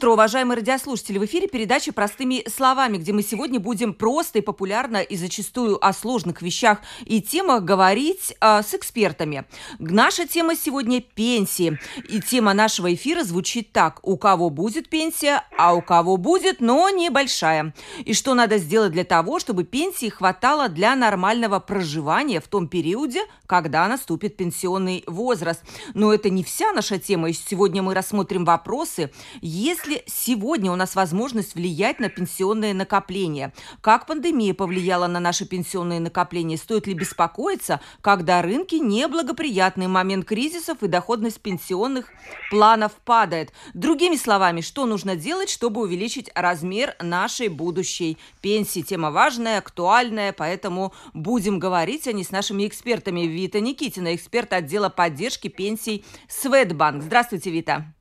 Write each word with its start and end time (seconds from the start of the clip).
Утро, 0.00 0.12
уважаемые 0.12 0.56
радиослушатели! 0.56 1.18
В 1.18 1.26
эфире 1.26 1.46
передача 1.46 1.92
«Простыми 1.92 2.48
словами», 2.48 2.96
где 2.96 3.12
мы 3.12 3.22
сегодня 3.22 3.60
будем 3.60 3.92
просто 3.92 4.38
и 4.38 4.40
популярно 4.40 5.02
и 5.02 5.14
зачастую 5.14 5.76
о 5.84 5.92
сложных 5.92 6.40
вещах 6.40 6.78
и 7.04 7.20
темах 7.20 7.64
говорить 7.64 8.34
э, 8.40 8.62
с 8.62 8.72
экспертами. 8.72 9.44
Наша 9.78 10.26
тема 10.26 10.56
сегодня– 10.56 11.02
пенсии. 11.14 11.78
И 12.08 12.22
тема 12.22 12.54
нашего 12.54 12.94
эфира 12.94 13.24
звучит 13.24 13.72
так. 13.72 14.00
У 14.02 14.16
кого 14.16 14.48
будет 14.48 14.88
пенсия, 14.88 15.44
а 15.58 15.74
у 15.74 15.82
кого 15.82 16.16
будет, 16.16 16.62
но 16.62 16.88
небольшая. 16.88 17.74
И 18.06 18.14
что 18.14 18.32
надо 18.32 18.56
сделать 18.56 18.92
для 18.92 19.04
того, 19.04 19.38
чтобы 19.38 19.64
пенсии 19.64 20.08
хватало 20.08 20.70
для 20.70 20.96
нормального 20.96 21.60
проживания 21.60 22.40
в 22.40 22.48
том 22.48 22.68
периоде, 22.68 23.20
когда 23.44 23.86
наступит 23.86 24.38
пенсионный 24.38 25.04
возраст. 25.06 25.62
Но 25.92 26.14
это 26.14 26.30
не 26.30 26.42
вся 26.42 26.72
наша 26.72 26.98
тема. 26.98 27.28
И 27.28 27.34
сегодня 27.34 27.82
мы 27.82 27.92
рассмотрим 27.92 28.46
вопросы, 28.46 29.10
если 29.42 29.89
сегодня 30.06 30.72
у 30.72 30.76
нас 30.76 30.94
возможность 30.94 31.54
влиять 31.54 32.00
на 32.00 32.08
пенсионные 32.08 32.74
накопления, 32.74 33.52
как 33.80 34.06
пандемия 34.06 34.54
повлияла 34.54 35.06
на 35.06 35.20
наши 35.20 35.46
пенсионные 35.46 36.00
накопления, 36.00 36.56
стоит 36.56 36.86
ли 36.86 36.94
беспокоиться, 36.94 37.80
когда 38.00 38.42
рынки 38.42 38.76
неблагоприятный 38.76 39.86
момент 39.86 40.26
кризисов 40.26 40.82
и 40.82 40.88
доходность 40.88 41.40
пенсионных 41.40 42.06
планов 42.50 42.92
падает. 43.04 43.52
Другими 43.74 44.16
словами, 44.16 44.60
что 44.60 44.86
нужно 44.86 45.16
делать, 45.16 45.50
чтобы 45.50 45.80
увеличить 45.82 46.30
размер 46.34 46.94
нашей 47.00 47.48
будущей 47.48 48.18
пенсии? 48.40 48.82
Тема 48.82 49.10
важная, 49.10 49.58
актуальная, 49.58 50.32
поэтому 50.32 50.92
будем 51.14 51.58
говорить 51.58 52.08
о 52.08 52.12
ней 52.12 52.24
с 52.24 52.30
нашими 52.30 52.66
экспертами. 52.66 53.22
Вита 53.22 53.60
Никитина, 53.60 54.14
эксперт 54.14 54.52
отдела 54.52 54.88
поддержки 54.88 55.48
пенсий 55.48 56.04
Светбанк. 56.28 57.02
Здравствуйте, 57.02 57.50
Вита. 57.50 57.94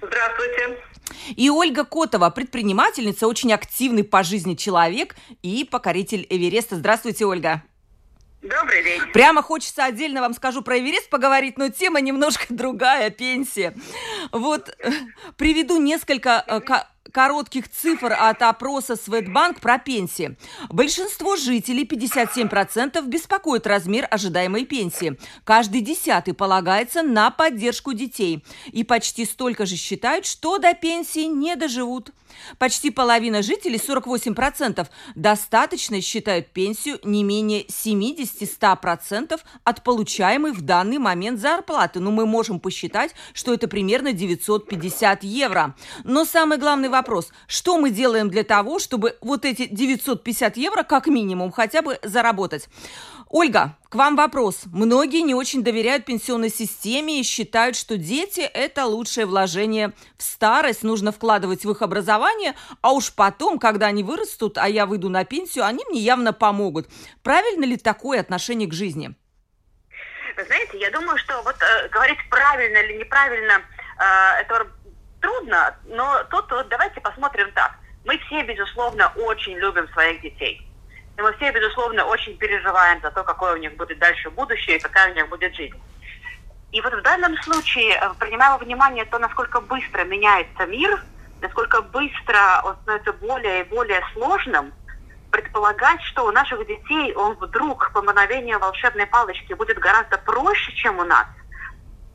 Здравствуйте. 0.00 0.78
И 1.36 1.50
Ольга 1.50 1.84
Котова, 1.84 2.30
предпринимательница, 2.30 3.26
очень 3.26 3.52
активный 3.52 4.04
по 4.04 4.22
жизни 4.22 4.54
человек 4.54 5.16
и 5.42 5.64
покоритель 5.64 6.26
Эвереста. 6.28 6.76
Здравствуйте, 6.76 7.24
Ольга. 7.26 7.62
Добрый 8.42 8.84
день. 8.84 9.00
Прямо 9.12 9.42
хочется 9.42 9.84
отдельно 9.84 10.20
вам 10.20 10.32
скажу 10.32 10.62
про 10.62 10.78
Эверест 10.78 11.10
поговорить, 11.10 11.58
но 11.58 11.70
тема 11.70 12.00
немножко 12.00 12.46
другая, 12.48 13.10
пенсия. 13.10 13.74
Вот 14.30 14.68
э, 14.68 14.90
приведу 15.36 15.80
несколько 15.80 16.44
э, 16.46 16.60
коротких 17.12 17.68
цифр 17.68 18.12
от 18.12 18.42
опроса 18.42 18.96
Светбанк 18.96 19.60
про 19.60 19.78
пенсии. 19.78 20.36
Большинство 20.68 21.36
жителей, 21.36 21.84
57%, 21.84 23.04
беспокоит 23.06 23.66
размер 23.66 24.06
ожидаемой 24.10 24.64
пенсии. 24.64 25.18
Каждый 25.44 25.80
десятый 25.80 26.34
полагается 26.34 27.02
на 27.02 27.30
поддержку 27.30 27.92
детей. 27.92 28.44
И 28.72 28.84
почти 28.84 29.24
столько 29.24 29.66
же 29.66 29.76
считают, 29.76 30.26
что 30.26 30.58
до 30.58 30.74
пенсии 30.74 31.24
не 31.26 31.56
доживут. 31.56 32.10
Почти 32.58 32.90
половина 32.90 33.42
жителей, 33.42 33.78
48%, 33.78 34.86
достаточно 35.14 36.00
считают 36.00 36.48
пенсию 36.48 36.98
не 37.02 37.22
менее 37.22 37.66
70-100% 37.66 39.38
от 39.64 39.84
получаемой 39.84 40.52
в 40.52 40.62
данный 40.62 40.98
момент 40.98 41.40
зарплаты. 41.40 42.00
Ну, 42.00 42.10
мы 42.10 42.26
можем 42.26 42.60
посчитать, 42.60 43.14
что 43.32 43.52
это 43.54 43.68
примерно 43.68 44.12
950 44.12 45.24
евро. 45.24 45.74
Но 46.04 46.24
самый 46.24 46.58
главный 46.58 46.88
вопрос, 46.88 47.30
что 47.46 47.78
мы 47.78 47.90
делаем 47.90 48.30
для 48.30 48.44
того, 48.44 48.78
чтобы 48.78 49.16
вот 49.20 49.44
эти 49.44 49.66
950 49.66 50.56
евро 50.56 50.82
как 50.82 51.06
минимум 51.06 51.52
хотя 51.52 51.82
бы 51.82 51.98
заработать? 52.02 52.68
Ольга, 53.30 53.76
к 53.90 53.94
вам 53.94 54.16
вопрос. 54.16 54.62
Многие 54.72 55.20
не 55.20 55.34
очень 55.34 55.62
доверяют 55.62 56.06
пенсионной 56.06 56.48
системе 56.48 57.20
и 57.20 57.22
считают, 57.22 57.76
что 57.76 57.98
дети– 57.98 58.40
это 58.54 58.86
лучшее 58.86 59.26
вложение 59.26 59.92
в 60.16 60.22
старость, 60.22 60.82
нужно 60.82 61.12
вкладывать 61.12 61.64
в 61.64 61.70
их 61.70 61.82
образование, 61.82 62.54
а 62.80 62.92
уж 62.92 63.12
потом, 63.14 63.58
когда 63.58 63.86
они 63.86 64.02
вырастут, 64.02 64.56
а 64.56 64.66
я 64.66 64.86
выйду 64.86 65.10
на 65.10 65.26
пенсию, 65.26 65.66
они 65.66 65.84
мне 65.90 66.00
явно 66.00 66.32
помогут. 66.32 66.88
Правильно 67.22 67.66
ли 67.66 67.76
такое 67.76 68.20
отношение 68.20 68.66
к 68.66 68.72
жизни? 68.72 69.14
Знаете, 70.46 70.78
я 70.78 70.90
думаю, 70.90 71.18
что 71.18 71.42
вот 71.42 71.56
э, 71.60 71.88
говорить 71.88 72.18
правильно 72.30 72.78
или 72.78 72.98
неправильно, 72.98 73.60
э, 73.98 74.40
это 74.40 74.66
трудно, 75.20 75.76
но 75.86 76.24
тут 76.30 76.50
вот 76.50 76.68
давайте 76.68 77.00
посмотрим 77.02 77.52
так. 77.52 77.74
Мы 78.06 78.16
все, 78.18 78.42
безусловно, 78.44 79.12
очень 79.16 79.58
любим 79.58 79.86
своих 79.88 80.22
детей. 80.22 80.67
И 81.18 81.20
мы 81.20 81.32
все, 81.32 81.50
безусловно, 81.50 82.04
очень 82.04 82.38
переживаем 82.38 83.00
за 83.02 83.10
то, 83.10 83.24
какое 83.24 83.54
у 83.54 83.56
них 83.56 83.76
будет 83.76 83.98
дальше 83.98 84.30
будущее 84.30 84.76
и 84.76 84.80
какая 84.80 85.10
у 85.10 85.14
них 85.16 85.28
будет 85.28 85.52
жизнь. 85.52 85.74
И 86.70 86.80
вот 86.80 86.94
в 86.94 87.02
данном 87.02 87.36
случае, 87.42 87.94
э, 87.96 88.10
принимая 88.20 88.52
во 88.52 88.58
внимание 88.58 89.04
то, 89.04 89.18
насколько 89.18 89.60
быстро 89.60 90.04
меняется 90.04 90.64
мир, 90.66 91.02
насколько 91.40 91.82
быстро 91.82 92.62
он 92.64 92.76
становится 92.82 93.12
более 93.14 93.62
и 93.62 93.64
более 93.64 94.00
сложным, 94.12 94.72
предполагать, 95.32 96.00
что 96.02 96.24
у 96.24 96.30
наших 96.30 96.64
детей 96.66 97.12
он 97.14 97.34
вдруг 97.34 97.90
по 97.92 98.00
мановению 98.00 98.60
волшебной 98.60 99.06
палочки 99.06 99.54
будет 99.54 99.78
гораздо 99.78 100.18
проще, 100.18 100.72
чем 100.74 101.00
у 101.00 101.04
нас, 101.04 101.26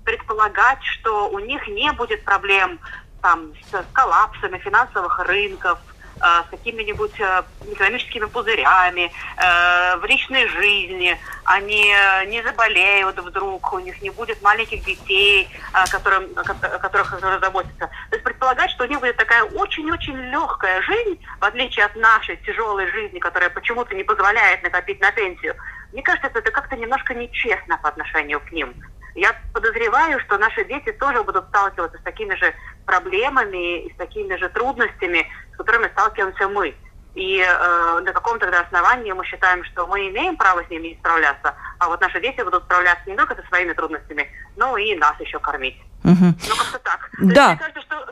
предполагать, 0.06 0.82
что 0.84 1.30
у 1.30 1.40
них 1.40 1.68
не 1.68 1.92
будет 1.92 2.24
проблем 2.24 2.80
там, 3.22 3.52
с 3.70 3.86
коллапсами 3.92 4.60
финансовых 4.60 5.20
рынков, 5.28 5.78
с 6.20 6.50
какими-нибудь 6.50 7.20
э, 7.20 7.44
экономическими 7.72 8.26
пузырями 8.26 9.12
э, 9.38 9.98
в 9.98 10.06
личной 10.06 10.48
жизни, 10.48 11.18
они 11.46 11.94
не 12.28 12.42
заболеют 12.42 13.20
вдруг, 13.20 13.74
у 13.74 13.80
них 13.80 14.02
не 14.02 14.10
будет 14.10 14.42
маленьких 14.42 14.84
детей, 14.84 15.50
которым, 15.92 16.34
которых 16.34 17.20
заботятся. 17.42 17.88
То 18.10 18.16
есть 18.16 18.24
предполагать, 18.24 18.72
что 18.72 18.86
у 18.86 18.88
них 18.88 19.00
будет 19.00 19.18
такая 19.18 19.44
очень-очень 19.44 20.16
легкая 20.32 20.82
жизнь, 20.82 21.20
в 21.40 21.44
отличие 21.44 21.86
от 21.86 21.96
нашей 21.96 22.38
тяжелой 22.38 22.90
жизни, 22.92 23.20
которая 23.20 23.50
почему-то 23.50 23.94
не 23.94 24.04
позволяет 24.04 24.64
накопить 24.64 25.02
на 25.02 25.12
пенсию, 25.12 25.56
мне 25.92 26.02
кажется, 26.02 26.28
это 26.28 26.52
как-то 26.52 26.76
немножко 26.76 27.14
нечестно 27.14 27.78
по 27.78 27.90
отношению 27.90 28.40
к 28.40 28.52
ним. 28.52 28.74
Я 29.16 29.36
подозреваю, 29.54 30.20
что 30.22 30.40
наши 30.40 30.66
дети 30.66 30.92
тоже 30.92 31.24
будут 31.24 31.48
сталкиваться 31.50 32.00
с 32.00 32.02
такими 32.02 32.34
же 32.34 32.52
проблемами 32.86 33.86
и 33.86 33.94
с 33.94 33.96
такими 33.96 34.36
же 34.38 34.50
трудностями, 34.50 35.28
с 35.54 35.58
которыми 35.58 35.90
сталкиваемся 35.90 36.48
мы. 36.48 36.76
И 37.16 37.40
э, 37.40 38.00
на 38.00 38.12
каком 38.12 38.40
тогда 38.40 38.62
основании 38.62 39.12
мы 39.12 39.24
считаем, 39.26 39.64
что 39.66 39.86
мы 39.86 40.10
имеем 40.10 40.36
право 40.36 40.64
с 40.64 40.70
ними 40.70 40.98
справляться, 41.00 41.54
а 41.78 41.88
вот 41.88 42.02
наши 42.02 42.20
дети 42.20 42.42
будут 42.42 42.64
справляться 42.64 43.08
не 43.08 43.16
только 43.16 43.36
со 43.36 43.48
своими 43.48 43.74
трудностями, 43.74 44.28
но 44.56 44.76
и 44.78 44.96
нас 44.96 45.20
еще 45.20 45.40
кормить. 45.40 45.78
Угу. 46.04 46.26
Ну, 46.26 46.56
как-то 46.58 46.80
так. 46.80 47.10
Да. 47.20 47.50
мне 47.50 47.58
кажется, 47.58 47.82
что 47.82 48.06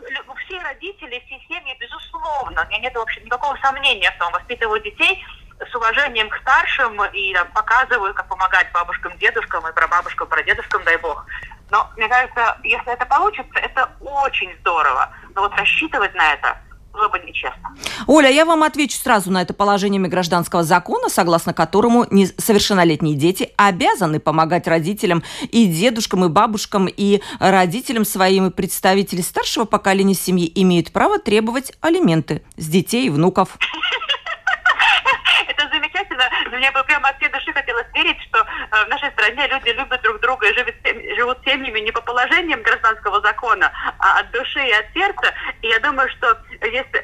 все 0.45 0.61
родители, 0.61 1.21
все 1.25 1.39
семьи, 1.47 1.75
безусловно, 1.79 2.63
у 2.63 2.69
меня 2.69 2.79
нет 2.79 2.95
вообще 2.95 3.21
никакого 3.21 3.57
сомнения 3.61 4.11
в 4.11 4.19
том, 4.19 4.31
воспитывают 4.33 4.83
детей 4.83 5.25
с 5.59 5.75
уважением 5.75 6.29
к 6.29 6.37
старшим 6.37 7.03
и 7.05 7.33
там, 7.33 7.47
показывают, 7.53 8.15
как 8.15 8.27
помогать 8.27 8.71
бабушкам, 8.71 9.17
дедушкам 9.17 9.67
и 9.67 9.73
прабабушкам, 9.73 10.27
прадедушкам, 10.27 10.83
дай 10.83 10.97
бог. 10.97 11.25
Но 11.69 11.89
мне 11.95 12.07
кажется, 12.07 12.57
если 12.63 12.93
это 12.93 13.05
получится, 13.05 13.59
это 13.59 13.89
очень 14.01 14.53
здорово. 14.59 15.09
Но 15.33 15.41
вот 15.41 15.55
рассчитывать 15.55 16.13
на 16.15 16.33
это 16.33 16.57
было 16.93 17.07
бы 17.09 17.19
нечестно. 17.19 17.75
Оля, 18.07 18.29
я 18.29 18.45
вам 18.45 18.63
отвечу 18.63 18.97
сразу 18.97 19.31
на 19.31 19.41
это 19.41 19.53
положениями 19.53 20.07
гражданского 20.07 20.63
закона, 20.63 21.09
согласно 21.09 21.53
которому 21.53 22.05
несовершеннолетние 22.09 23.15
дети 23.15 23.51
обязаны 23.57 24.19
помогать 24.19 24.67
родителям 24.67 25.23
и 25.49 25.65
дедушкам, 25.65 26.25
и 26.25 26.29
бабушкам, 26.29 26.87
и 26.87 27.21
родителям 27.39 28.05
своим, 28.05 28.47
и 28.47 28.51
представители 28.51 29.21
старшего 29.21 29.65
поколения 29.65 30.15
семьи 30.15 30.51
имеют 30.55 30.91
право 30.91 31.19
требовать 31.19 31.73
алименты 31.81 32.43
с 32.57 32.67
детей 32.67 33.07
и 33.07 33.09
внуков. 33.09 33.57
мне 36.61 36.71
бы 36.71 36.83
прямо 36.83 37.09
от 37.09 37.17
всей 37.17 37.29
души 37.29 37.51
хотелось 37.53 37.87
верить, 37.93 38.21
что 38.21 38.39
э, 38.39 38.85
в 38.85 38.87
нашей 38.89 39.09
стране 39.11 39.47
люди 39.47 39.69
любят 39.69 39.99
друг 40.03 40.19
друга 40.19 40.47
и 40.47 40.53
живут, 40.53 40.75
живут 41.17 41.37
семьями 41.43 41.79
не 41.79 41.91
по 41.91 42.01
положениям 42.01 42.61
гражданского 42.61 43.19
закона, 43.21 43.71
а 43.97 44.19
от 44.19 44.29
души 44.31 44.59
и 44.59 44.71
от 44.71 44.85
сердца. 44.93 45.33
И 45.63 45.67
я 45.67 45.79
думаю, 45.79 46.07
что 46.09 46.37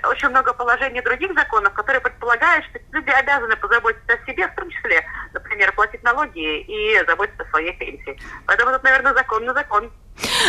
очень 0.10 0.30
много 0.30 0.54
положений 0.54 1.02
других 1.02 1.34
законов, 1.34 1.74
которые 1.74 2.02
предполагают, 2.02 2.66
что 2.66 2.80
люди 2.92 3.10
обязаны 3.10 3.56
позаботиться 3.56 4.14
о 4.14 4.26
себе, 4.26 4.48
в 4.48 4.56
том 4.56 4.70
числе, 4.70 5.06
например, 5.34 5.74
платить 5.74 6.04
налоги 6.04 6.62
и 6.62 7.06
заботиться 7.06 7.44
о 7.44 7.50
своей 7.50 7.74
пенсии. 7.74 8.20
Поэтому 8.46 8.72
тут, 8.72 8.84
наверное, 8.84 9.14
закон 9.14 9.46
на 9.46 9.54
закон. 9.54 9.92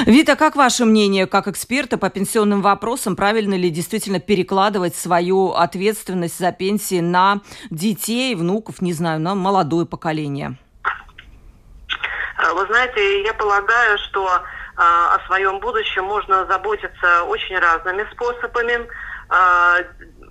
Вита, 0.07 0.37
как 0.37 0.57
ваше 0.57 0.85
мнение, 0.85 1.27
как 1.27 1.47
эксперта 1.47 1.99
по 1.99 2.09
пенсионным 2.09 2.63
вопросам, 2.63 3.17
правильно 3.17 3.55
ли 3.55 3.69
действительно 3.69 4.19
перекладывать 4.21 4.97
свою 4.97 5.53
ответственность 5.53 6.39
за 6.39 6.53
пенсии 6.53 7.01
на 7.01 7.41
детей, 7.71 8.35
внуков, 8.35 8.81
не 8.81 8.93
знаю, 8.93 9.21
на 9.21 9.35
молодое 9.35 9.85
поколение? 9.87 10.57
Вы 12.55 12.67
знаете, 12.67 13.25
я 13.25 13.35
полагаю, 13.35 13.99
что 13.99 14.31
о 14.77 15.19
своем 15.27 15.59
будущем 15.59 16.05
можно 16.05 16.47
заботиться 16.47 17.25
очень 17.25 17.59
разными 17.59 18.07
способами 18.13 18.87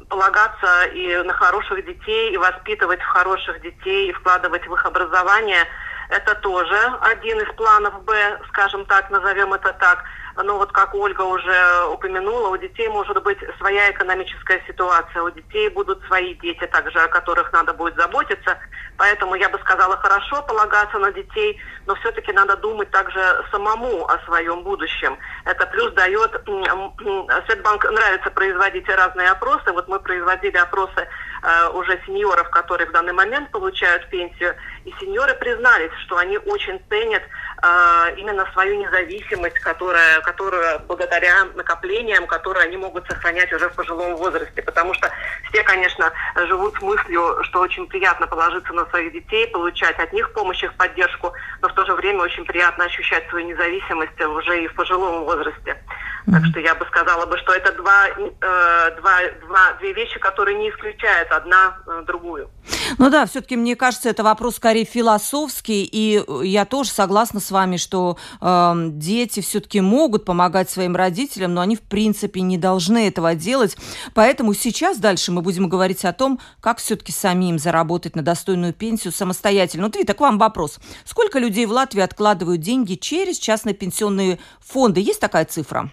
полагаться 0.09 0.85
и 0.93 1.17
на 1.23 1.33
хороших 1.33 1.85
детей, 1.85 2.33
и 2.33 2.37
воспитывать 2.37 3.01
хороших 3.01 3.61
детей, 3.61 4.09
и 4.09 4.13
вкладывать 4.13 4.65
в 4.67 4.73
их 4.73 4.85
образование. 4.85 5.65
Это 6.09 6.35
тоже 6.35 6.79
один 7.01 7.39
из 7.39 7.53
планов 7.55 8.03
Б, 8.03 8.39
скажем 8.47 8.85
так, 8.85 9.09
назовем 9.09 9.53
это 9.53 9.73
так– 9.73 10.03
но 10.43 10.57
вот 10.57 10.71
как 10.71 10.93
Ольга 10.93 11.21
уже 11.21 11.85
упомянула, 11.91 12.49
у 12.49 12.57
детей 12.57 12.87
может 12.89 13.21
быть 13.23 13.39
своя 13.57 13.91
экономическая 13.91 14.61
ситуация, 14.67 15.23
у 15.23 15.31
детей 15.31 15.69
будут 15.69 16.03
свои 16.05 16.35
дети 16.35 16.65
также, 16.67 16.99
о 16.99 17.07
которых 17.07 17.51
надо 17.53 17.73
будет 17.73 17.95
заботиться. 17.95 18.57
Поэтому 18.97 19.35
я 19.35 19.49
бы 19.49 19.59
сказала, 19.59 19.97
хорошо 19.97 20.41
полагаться 20.43 20.97
на 20.99 21.11
детей, 21.11 21.59
но 21.85 21.95
все-таки 21.95 22.31
надо 22.33 22.57
думать 22.57 22.89
также 22.91 23.19
самому 23.51 24.05
о 24.05 24.19
своем 24.25 24.63
будущем. 24.63 25.17
Это 25.45 25.65
плюс 25.67 25.93
дает... 25.93 26.31
Светбанк 27.47 27.85
нравится 27.85 28.31
производить 28.31 28.87
разные 28.89 29.29
опросы. 29.29 29.71
Вот 29.71 29.87
мы 29.87 29.99
производили 29.99 30.57
опросы 30.57 31.07
уже 31.73 31.99
сеньоров, 32.05 32.49
которые 32.49 32.87
в 32.87 32.91
данный 32.91 33.13
момент 33.13 33.51
получают 33.51 34.09
пенсию. 34.09 34.55
И 34.85 34.93
сеньоры 34.99 35.33
признались, 35.35 35.91
что 36.05 36.17
они 36.17 36.37
очень 36.37 36.79
ценят 36.89 37.21
э, 37.21 38.15
именно 38.17 38.47
свою 38.53 38.79
независимость, 38.79 39.59
которая 39.59 40.21
которую 40.21 40.79
благодаря 40.87 41.45
накоплениям, 41.55 42.27
которые 42.27 42.65
они 42.65 42.77
могут 42.77 43.07
сохранять 43.07 43.51
уже 43.53 43.69
в 43.69 43.73
пожилом 43.73 44.15
возрасте. 44.15 44.61
Потому 44.61 44.93
что 44.93 45.11
все, 45.49 45.63
конечно, 45.63 46.11
живут 46.47 46.75
с 46.77 46.81
мыслью, 46.81 47.43
что 47.43 47.59
очень 47.59 47.87
приятно 47.87 48.27
положиться 48.27 48.73
на 48.73 48.85
своих 48.87 49.13
детей, 49.13 49.47
получать 49.47 49.97
от 49.99 50.13
них 50.13 50.31
помощь, 50.33 50.63
их 50.63 50.73
поддержку, 50.75 51.33
но 51.61 51.69
в 51.69 51.73
то 51.73 51.85
же 51.85 51.93
время 51.93 52.21
очень 52.21 52.45
приятно 52.45 52.85
ощущать 52.85 53.27
свою 53.29 53.47
независимость 53.47 54.19
уже 54.21 54.63
и 54.63 54.67
в 54.67 54.75
пожилом 54.75 55.23
возрасте. 55.23 55.77
Так 56.29 56.45
что 56.45 56.59
я 56.59 56.75
бы 56.75 56.85
сказала 56.87 57.25
бы, 57.25 57.37
что 57.37 57.53
это 57.53 57.71
два, 57.73 58.07
э, 58.09 58.91
два, 58.97 59.19
два, 59.45 59.71
две 59.79 59.93
вещи, 59.93 60.19
которые 60.19 60.57
не 60.57 60.69
исключают 60.69 61.26
одна 61.31 61.77
э, 61.85 62.03
другую. 62.05 62.49
Ну 62.97 63.09
да, 63.09 63.25
все-таки 63.25 63.55
мне 63.55 63.75
кажется, 63.75 64.09
это 64.09 64.23
вопрос 64.23 64.55
скорее 64.55 64.85
философский, 64.85 65.83
и 65.83 66.23
я 66.43 66.65
тоже 66.65 66.89
согласна 66.89 67.39
с 67.39 67.51
вами, 67.51 67.77
что 67.77 68.17
э, 68.41 68.73
дети 68.91 69.41
все-таки 69.41 69.81
могут 69.81 70.25
помогать 70.25 70.69
своим 70.69 70.95
родителям, 70.95 71.53
но 71.53 71.61
они 71.61 71.75
в 71.75 71.81
принципе 71.81 72.41
не 72.41 72.57
должны 72.57 73.07
этого 73.07 73.35
делать. 73.35 73.77
Поэтому 74.13 74.53
сейчас 74.53 74.97
дальше 74.97 75.31
мы 75.31 75.41
будем 75.41 75.69
говорить 75.69 76.05
о 76.05 76.13
том, 76.13 76.39
как 76.61 76.79
все-таки 76.79 77.11
самим 77.11 77.59
заработать 77.59 78.15
на 78.15 78.21
достойную 78.21 78.73
пенсию 78.73 79.13
самостоятельно. 79.13 79.85
Вот, 79.85 79.95
Вита, 79.95 80.13
к 80.13 80.19
вам 80.19 80.37
вопрос. 80.37 80.79
Сколько 81.05 81.39
людей 81.39 81.65
в 81.65 81.71
Латвии 81.71 82.01
откладывают 82.01 82.61
деньги 82.61 82.95
через 82.95 83.37
частные 83.37 83.75
пенсионные 83.75 84.39
фонды? 84.59 85.01
Есть 85.01 85.19
такая 85.19 85.45
цифра? 85.45 85.91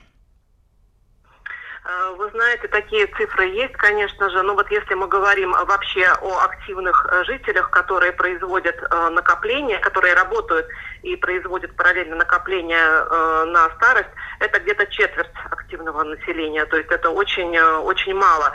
Э, 1.87 2.15
вы 2.17 2.31
знаете, 2.31 2.67
такие 2.69 3.07
цифры 3.09 3.47
есть, 3.49 3.75
конечно 3.75 4.31
же, 4.31 4.43
но 4.43 4.55
вот 4.55 4.71
если 4.71 4.95
мы 4.95 5.07
говорим 5.07 5.53
вообще 5.53 6.07
о 6.23 6.45
активных 6.45 7.07
э, 7.11 7.25
жителях, 7.25 7.71
которые 7.71 8.13
производят 8.13 8.77
э, 8.83 9.09
накопления, 9.11 9.79
которые 9.81 10.15
работают 10.15 10.67
и 11.03 11.15
производят 11.17 11.77
параллельно 11.77 12.17
накопления 12.17 13.05
на 13.45 13.69
старость, 13.77 14.09
это 14.41 14.59
где-то 14.61 14.87
четверть 14.87 15.31
активного 15.51 16.03
населения, 16.03 16.65
то 16.65 16.79
есть 16.79 16.91
это 16.91 17.11
очень, 17.11 17.59
очень 17.59 18.15
мало. 18.15 18.53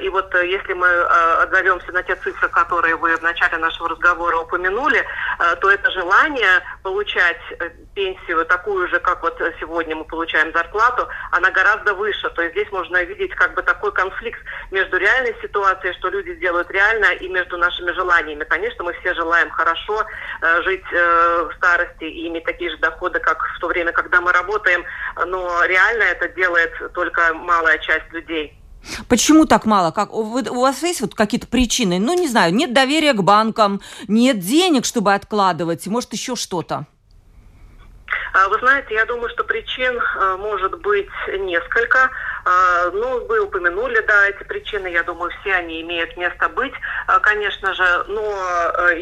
И 0.00 0.08
вот 0.08 0.34
если 0.34 0.72
мы 0.72 0.88
отзовемся 0.88 1.92
на 1.92 2.02
те 2.02 2.16
цифры, 2.16 2.48
которые 2.48 2.96
вы 2.96 3.16
в 3.16 3.22
начале 3.22 3.58
нашего 3.58 3.90
разговора 3.90 4.38
упомянули, 4.38 5.04
то 5.60 5.70
это 5.70 5.90
желание 5.92 6.62
получать 6.82 7.38
пенсию 7.94 8.44
такую 8.46 8.88
же, 8.88 8.98
как 9.00 9.22
вот 9.22 9.40
сегодня 9.60 9.96
мы 9.96 10.04
получаем 10.04 10.52
зарплату, 10.52 11.08
она 11.30 11.50
гораздо 11.50 11.94
выше. 11.94 12.28
То 12.30 12.42
есть 12.42 12.54
здесь 12.54 12.70
можно 12.72 13.02
видеть 13.04 13.34
как 13.34 13.54
бы 13.54 13.62
такой 13.62 13.92
конфликт 13.92 14.40
между 14.70 14.96
реальной 14.96 15.34
ситуацией, 15.40 15.94
что 15.94 16.08
люди 16.08 16.34
делают 16.34 16.70
реально, 16.70 17.06
и 17.14 17.28
между 17.28 17.56
нашими 17.56 17.92
желаниями. 17.92 18.44
Конечно, 18.44 18.84
мы 18.84 18.92
все 19.00 19.14
желаем 19.14 19.50
хорошо 19.50 20.04
э, 20.40 20.62
жить 20.62 20.84
э, 20.92 21.48
в 21.50 21.56
старости 21.56 22.04
и 22.04 22.28
иметь 22.28 22.44
такие 22.44 22.70
же 22.70 22.76
доходы, 22.78 23.20
как 23.20 23.42
в 23.56 23.60
то 23.60 23.68
время, 23.68 23.92
когда 23.92 24.20
мы 24.20 24.32
работаем, 24.32 24.84
но 25.26 25.64
реально 25.64 26.02
это 26.02 26.28
делает 26.28 26.72
только 26.92 27.34
малая 27.34 27.78
часть 27.78 28.12
людей. 28.12 28.58
Почему 29.08 29.46
так 29.46 29.64
мало? 29.64 29.90
Как, 29.92 30.12
вы, 30.12 30.42
у 30.42 30.60
вас 30.60 30.82
есть 30.82 31.00
вот 31.00 31.14
какие-то 31.14 31.46
причины? 31.46 31.98
Ну, 31.98 32.14
не 32.14 32.28
знаю, 32.28 32.54
нет 32.54 32.74
доверия 32.74 33.12
к 33.14 33.22
банкам, 33.22 33.80
нет 34.08 34.40
денег, 34.40 34.84
чтобы 34.84 35.14
откладывать, 35.14 35.86
может, 35.86 36.12
еще 36.12 36.36
что-то? 36.36 36.86
А, 38.32 38.48
вы 38.48 38.58
знаете, 38.58 38.94
я 38.94 39.06
думаю, 39.06 39.28
что 39.30 39.44
причин 39.44 39.98
э, 39.98 40.36
может 40.36 40.80
быть 40.80 41.08
несколько. 41.28 42.10
А, 42.44 42.90
ну, 42.90 43.24
вы 43.26 43.40
упомянули, 43.40 44.00
да, 44.00 44.28
эти 44.28 44.42
причины, 44.42 44.88
я 44.88 45.02
думаю, 45.02 45.30
все 45.40 45.54
они 45.54 45.80
имеют 45.82 46.16
место 46.16 46.48
быть, 46.48 46.74
а, 47.06 47.18
конечно 47.20 47.72
же, 47.74 48.04
но 48.08 48.22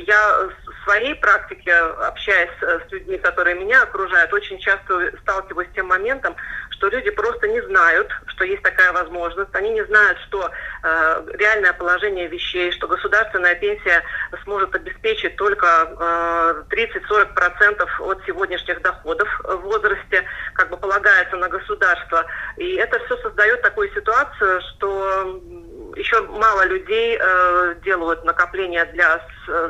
я 0.06 0.48
в 0.66 0.84
своей 0.84 1.14
практике, 1.16 1.74
общаясь 1.74 2.50
с 2.60 2.92
людьми, 2.92 3.18
которые 3.18 3.56
меня 3.56 3.82
окружают, 3.82 4.32
очень 4.32 4.58
часто 4.58 5.10
сталкиваюсь 5.22 5.68
с 5.70 5.74
тем 5.74 5.86
моментом, 5.86 6.36
что 6.82 6.88
люди 6.88 7.10
просто 7.10 7.46
не 7.46 7.60
знают, 7.60 8.10
что 8.26 8.44
есть 8.44 8.62
такая 8.64 8.92
возможность, 8.92 9.54
они 9.54 9.70
не 9.70 9.84
знают, 9.84 10.18
что 10.26 10.50
э, 10.82 11.26
реальное 11.34 11.72
положение 11.74 12.26
вещей, 12.26 12.72
что 12.72 12.88
государственная 12.88 13.54
пенсия 13.54 14.02
сможет 14.42 14.74
обеспечить 14.74 15.36
только 15.36 16.64
э, 16.66 16.74
30-40% 17.08 17.88
от 18.00 18.24
сегодняшних 18.26 18.82
доходов 18.82 19.28
в 19.44 19.58
возрасте, 19.58 20.24
как 20.54 20.70
бы 20.70 20.76
полагается 20.76 21.36
на 21.36 21.48
государство. 21.48 22.26
И 22.56 22.74
это 22.74 22.98
все 23.04 23.16
создает 23.18 23.62
такую 23.62 23.88
ситуацию, 23.94 24.60
что 24.74 25.40
еще 25.94 26.20
мало 26.22 26.64
людей 26.64 27.16
э, 27.16 27.76
делают 27.84 28.24
накопления 28.24 28.86
для, 28.86 29.24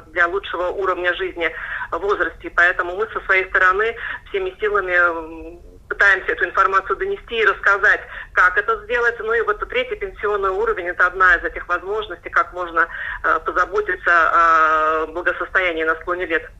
для 0.07 0.29
лучшего 0.29 0.69
уровня 0.69 1.13
жизни 1.13 1.51
в 1.91 1.99
возрасте. 1.99 2.51
Поэтому 2.57 2.97
мы 2.97 3.07
со 3.09 3.21
своей 3.27 3.45
стороны 3.51 3.95
всеми 4.31 4.57
силами 4.59 5.72
пытаемся 5.93 6.33
эту 6.33 6.47
информацию 6.47 6.97
донести 6.97 7.37
и 7.37 7.45
рассказать, 7.45 8.01
как 8.33 8.57
это 8.57 8.83
сделать. 8.85 9.15
Ну 9.19 9.35
и 9.35 9.43
вот 9.43 9.61
третий 9.69 9.97
пенсионный 9.97 10.49
уровень– 10.49 10.87
это 10.89 11.07
одна 11.07 11.35
из 11.35 11.45
этих 11.45 11.69
возможностей, 11.69 12.31
как 12.31 12.55
можно 12.55 12.89
э, 13.23 13.41
позаботиться 13.45 14.11
о 14.33 15.07
благосостоянии 15.09 15.85
на 15.85 15.95
склоне 15.97 16.25
лет. 16.27 16.51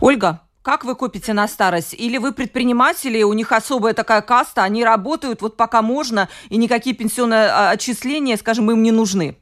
Ольга, 0.00 0.40
как 0.62 0.84
вы 0.84 0.94
копите 0.94 1.32
на 1.32 1.48
старость? 1.48 1.94
Или 1.94 2.18
вы 2.18 2.32
предприниматели, 2.32 3.22
у 3.22 3.32
них 3.32 3.50
особая 3.50 3.94
такая 3.94 4.20
каста, 4.20 4.62
они 4.62 4.84
работают 4.84 5.40
вот 5.40 5.56
пока 5.56 5.80
можно, 5.80 6.28
и 6.50 6.58
никакие 6.58 6.94
пенсионные 6.94 7.48
а, 7.48 7.70
отчисления, 7.70 8.36
скажем, 8.36 8.70
им 8.70 8.82
не 8.82 8.92
нужны? 8.92 9.38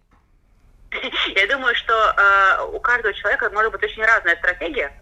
Я 1.34 1.46
думаю, 1.48 1.74
что 1.74 1.92
э, 1.92 2.66
у 2.72 2.78
каждого 2.78 3.14
человека 3.14 3.50
может 3.52 3.72
быть 3.72 3.82
очень 3.82 4.04
разная 4.04 4.36
стратегия 4.36 4.92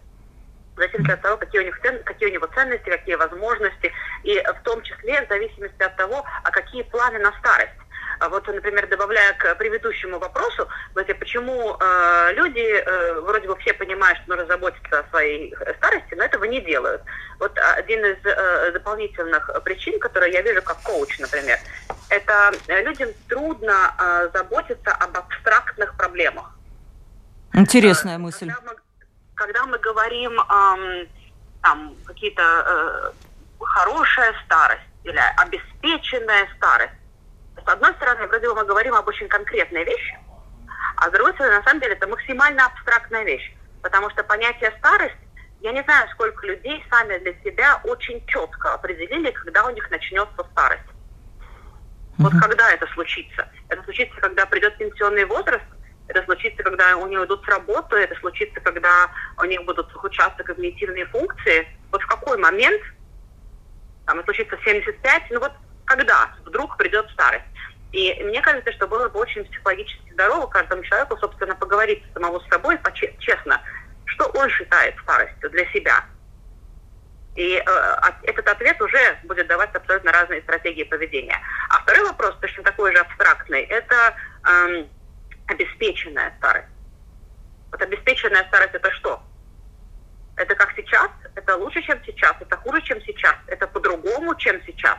зависимости 0.81 1.11
от 1.11 1.21
того, 1.21 1.37
какие 1.37 1.61
у, 1.61 1.65
них 1.65 1.79
цен, 1.81 2.03
какие 2.03 2.29
у 2.29 2.33
него 2.33 2.47
ценности, 2.47 2.89
какие 2.89 3.15
возможности, 3.15 3.91
и 4.23 4.41
в 4.41 4.63
том 4.63 4.81
числе 4.81 5.25
в 5.25 5.29
зависимости 5.29 5.81
от 5.81 5.95
того, 5.95 6.25
а 6.43 6.51
какие 6.51 6.83
планы 6.83 7.19
на 7.19 7.31
старость. 7.39 7.71
А 8.19 8.29
вот, 8.29 8.47
например, 8.47 8.87
добавляя 8.87 9.33
к 9.33 9.55
предыдущему 9.55 10.19
вопросу, 10.19 10.67
знаете, 10.93 11.15
почему 11.15 11.75
э, 11.79 12.33
люди, 12.33 12.59
э, 12.59 13.19
вроде 13.21 13.47
бы 13.47 13.57
все 13.57 13.73
понимают, 13.73 14.19
что 14.19 14.35
нужно 14.35 14.45
заботиться 14.45 14.99
о 14.99 15.09
своей 15.09 15.55
старости, 15.77 16.13
но 16.13 16.23
этого 16.25 16.43
не 16.43 16.61
делают. 16.61 17.01
Вот 17.39 17.57
один 17.57 18.05
из 18.05 18.17
э, 18.23 18.71
дополнительных 18.73 19.49
причин, 19.63 19.99
которые 19.99 20.33
я 20.33 20.43
вижу 20.43 20.61
как 20.61 20.77
коуч, 20.83 21.17
например, 21.17 21.57
это 22.09 22.51
людям 22.67 23.09
трудно 23.27 23.95
э, 23.97 24.29
заботиться 24.33 24.91
об 24.91 25.17
абстрактных 25.17 25.97
проблемах. 25.97 26.51
Интересная 27.53 28.17
мысль. 28.17 28.51
Когда 28.51 28.71
мы, 28.71 28.80
когда 29.41 29.65
мы 29.65 29.79
говорим 29.79 30.39
эм, 30.39 31.07
там 31.63 31.95
какие-то 32.05 32.43
э, 32.43 33.11
хорошая 33.59 34.35
старость 34.45 34.81
или 35.03 35.19
обеспеченная 35.37 36.47
старость, 36.57 36.93
с 37.55 37.67
одной 37.67 37.91
стороны, 37.95 38.27
вроде 38.27 38.47
бы 38.49 38.55
мы 38.55 38.65
говорим 38.65 38.93
об 38.93 39.07
очень 39.07 39.27
конкретной 39.27 39.83
вещи, 39.83 40.19
а 40.97 41.09
с 41.09 41.11
другой 41.11 41.33
стороны, 41.33 41.57
на 41.57 41.63
самом 41.63 41.81
деле, 41.81 41.93
это 41.93 42.07
максимально 42.07 42.67
абстрактная 42.67 43.23
вещь. 43.23 43.51
Потому 43.81 44.11
что 44.11 44.23
понятие 44.23 44.71
старость, 44.77 45.15
я 45.61 45.71
не 45.71 45.81
знаю, 45.83 46.07
сколько 46.11 46.45
людей 46.45 46.85
сами 46.91 47.17
для 47.17 47.33
себя 47.43 47.81
очень 47.83 48.23
четко 48.27 48.75
определили, 48.75 49.31
когда 49.31 49.65
у 49.65 49.71
них 49.71 49.89
начнется 49.89 50.43
старость. 50.51 50.83
Вот 52.19 52.33
когда 52.39 52.69
это 52.71 52.85
случится? 52.93 53.49
Это 53.69 53.81
случится, 53.83 54.21
когда 54.21 54.45
придет 54.45 54.77
пенсионный 54.77 55.25
возраст, 55.25 55.65
это 56.11 56.23
случится, 56.25 56.61
когда 56.63 56.97
у 56.97 57.07
них 57.07 57.19
идут 57.23 57.43
с 57.43 57.47
работы, 57.47 57.95
это 57.95 58.15
случится, 58.15 58.59
когда 58.59 59.09
у 59.37 59.45
них 59.45 59.63
будут 59.63 59.93
ухудшаться 59.95 60.43
когнитивные 60.43 61.05
функции. 61.05 61.67
Вот 61.91 62.01
в 62.01 62.07
какой 62.07 62.37
момент, 62.37 62.81
там, 64.05 64.19
это 64.19 64.25
случится 64.25 64.57
75, 64.63 65.23
ну 65.31 65.39
вот 65.39 65.53
когда 65.85 66.33
вдруг 66.45 66.77
придет 66.77 67.09
старость. 67.11 67.45
И 67.91 68.13
мне 68.23 68.41
кажется, 68.41 68.71
что 68.73 68.87
было 68.87 69.09
бы 69.09 69.19
очень 69.19 69.43
психологически 69.45 70.11
здорово 70.13 70.47
каждому 70.47 70.83
человеку, 70.83 71.17
собственно, 71.17 71.55
поговорить 71.55 72.03
самого 72.13 72.39
с 72.39 72.47
собой 72.49 72.79
честно, 73.19 73.61
что 74.05 74.25
он 74.27 74.49
считает 74.49 74.95
старостью 75.03 75.49
для 75.49 75.65
себя. 75.71 76.05
И 77.35 77.55
э, 77.55 77.95
этот 78.23 78.47
ответ 78.47 78.81
уже 78.81 79.17
будет 79.23 79.47
давать 79.47 79.73
абсолютно 79.73 80.11
разные 80.11 80.41
стратегии 80.41 80.83
поведения. 80.83 81.39
А 81.69 81.81
второй 81.81 82.05
вопрос, 82.05 82.35
точно 82.41 82.63
такой 82.63 82.93
же 82.93 82.99
абстрактный, 82.99 83.61
это 83.63 84.13
эм, 84.45 84.89
обеспеченная 85.51 86.33
старость. 86.37 86.67
Вот 87.71 87.81
обеспеченная 87.81 88.45
старость 88.47 88.73
это 88.73 88.91
что? 88.91 89.21
Это 90.35 90.55
как 90.55 90.73
сейчас, 90.75 91.09
это 91.35 91.57
лучше, 91.57 91.81
чем 91.81 91.99
сейчас, 92.05 92.35
это 92.39 92.57
хуже, 92.57 92.81
чем 92.81 93.01
сейчас, 93.01 93.35
это 93.47 93.67
по-другому, 93.67 94.35
чем 94.35 94.61
сейчас. 94.65 94.97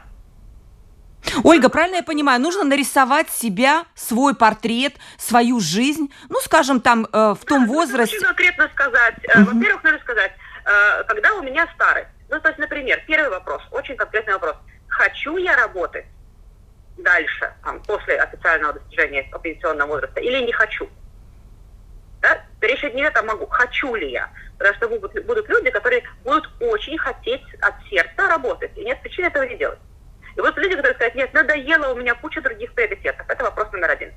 Ольга, 1.44 1.68
правильно 1.68 1.96
я 1.96 2.02
понимаю, 2.02 2.40
нужно 2.40 2.64
нарисовать 2.64 3.30
себя, 3.30 3.84
свой 3.94 4.34
портрет, 4.34 4.94
свою 5.18 5.60
жизнь, 5.60 6.12
ну, 6.28 6.38
скажем, 6.40 6.80
там, 6.80 7.06
э, 7.12 7.34
в 7.38 7.44
том 7.44 7.66
да, 7.66 7.72
возрасте... 7.72 8.16
Очень 8.16 8.26
конкретно 8.26 8.68
сказать. 8.72 9.14
Угу. 9.18 9.44
Во-первых, 9.44 9.84
нужно 9.84 9.98
сказать, 10.00 10.32
э, 10.64 11.04
когда 11.04 11.34
у 11.34 11.42
меня 11.42 11.68
старость. 11.74 12.08
Ну, 12.28 12.40
то 12.40 12.48
есть, 12.48 12.58
например, 12.58 13.02
первый 13.06 13.30
вопрос, 13.30 13.62
очень 13.70 13.96
конкретный 13.96 14.34
вопрос. 14.34 14.56
Хочу 14.88 15.36
я 15.36 15.56
работать 15.56 16.06
дальше, 16.96 17.52
там, 17.64 17.82
после 17.82 18.16
официального 18.20 18.74
достижения 18.74 19.28
пенсионного 19.42 19.88
возраста, 19.88 20.20
или 20.20 20.40
не 20.40 20.52
хочу? 20.52 20.88
Да? 22.20 22.44
Речь 22.60 22.82
не 22.82 23.02
это 23.02 23.22
могу, 23.22 23.46
хочу 23.46 23.94
ли 23.94 24.10
я. 24.10 24.30
Потому 24.58 24.76
что 24.76 24.88
будут, 24.88 25.26
будут 25.26 25.48
люди, 25.48 25.70
которые 25.70 26.02
будут 26.22 26.48
очень 26.60 26.96
хотеть 26.96 27.42
от 27.60 27.74
сердца 27.90 28.28
работать, 28.28 28.70
и 28.76 28.84
нет 28.84 29.00
причины 29.02 29.26
этого 29.26 29.42
не 29.42 29.56
делать. 29.56 29.78
И 30.36 30.40
вот 30.40 30.56
люди, 30.56 30.76
которые 30.76 30.94
скажут, 30.94 31.14
нет, 31.16 31.34
надоело, 31.34 31.92
у 31.92 31.96
меня 31.96 32.14
куча 32.14 32.40
других 32.40 32.72
приоритетов. 32.74 33.28
Это 33.28 33.44
вопрос 33.44 33.70
номер 33.72 33.90
один. 33.90 34.12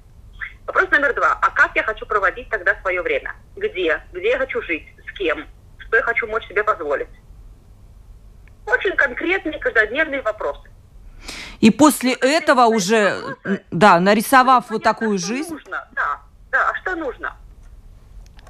Вопрос 0.65 0.89
номер 0.89 1.13
два. 1.13 1.37
А 1.41 1.49
как 1.51 1.75
я 1.75 1.83
хочу 1.83 2.05
проводить 2.05 2.49
тогда 2.49 2.75
свое 2.81 3.01
время? 3.01 3.35
Где? 3.55 4.01
Где 4.13 4.29
я 4.29 4.37
хочу 4.37 4.61
жить? 4.61 4.87
С 5.07 5.17
кем? 5.17 5.45
Что 5.77 5.97
я 5.97 6.03
хочу 6.03 6.27
мочь 6.27 6.47
себе 6.47 6.63
позволить? 6.63 7.09
Очень 8.65 8.95
конкретные 8.95 9.59
каждодневные 9.59 10.21
вопросы. 10.21 10.69
И 11.59 11.71
после 11.71 12.13
этого 12.13 12.65
уже, 12.65 13.37
да, 13.71 13.99
нарисовав 13.99 14.69
вот 14.69 14.83
такую 14.83 15.17
жизнь... 15.17 15.53
Нужно, 15.53 15.87
да, 15.93 16.21
да, 16.51 16.69
а 16.69 16.75
что 16.75 16.95
нужно? 16.95 17.35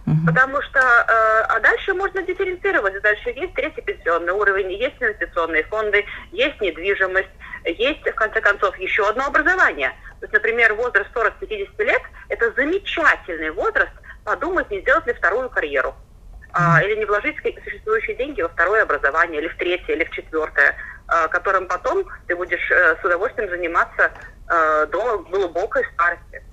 Угу. 0.05 0.27
Потому 0.27 0.61
что, 0.61 0.79
э, 0.79 1.45
а 1.49 1.59
дальше 1.61 1.93
можно 1.93 2.21
дифференцировать. 2.21 3.01
Дальше 3.01 3.29
есть 3.29 3.53
третий 3.55 3.81
пенсионный 3.81 4.33
уровень, 4.33 4.71
есть 4.73 4.95
инвестиционные 4.99 5.63
фонды, 5.63 6.05
есть 6.31 6.61
недвижимость, 6.61 7.29
есть, 7.65 8.01
в 8.01 8.13
конце 8.13 8.39
концов, 8.39 8.77
еще 8.77 9.07
одно 9.09 9.25
образование. 9.25 9.89
То 10.19 10.25
есть, 10.25 10.33
например, 10.33 10.75
возраст 10.75 11.09
40-50 11.15 11.83
лет– 11.83 12.01
это 12.29 12.51
замечательный 12.53 13.49
возраст 13.49 13.91
подумать, 14.23 14.69
не 14.69 14.81
сделать 14.81 15.07
ли 15.07 15.13
вторую 15.13 15.49
карьеру. 15.49 15.95
А, 16.57 16.81
или 16.81 16.95
не 16.95 17.05
вложить 17.05 17.35
существующие 17.63 18.15
деньги 18.15 18.41
во 18.41 18.47
второе 18.47 18.83
образование, 18.83 19.41
или 19.41 19.49
в 19.49 19.57
третье, 19.57 19.93
или 19.93 20.05
в 20.05 20.11
четвертое, 20.11 20.75
которым 21.29 21.67
потом 21.67 22.05
ты 22.27 22.35
будешь 22.35 22.71
э, 22.71 22.95
с 23.01 23.05
удовольствием 23.05 23.49
заниматься 23.49 24.11
э, 24.49 24.87
до 24.91 25.19
глубокой 25.19 25.83
старости. 25.93 26.43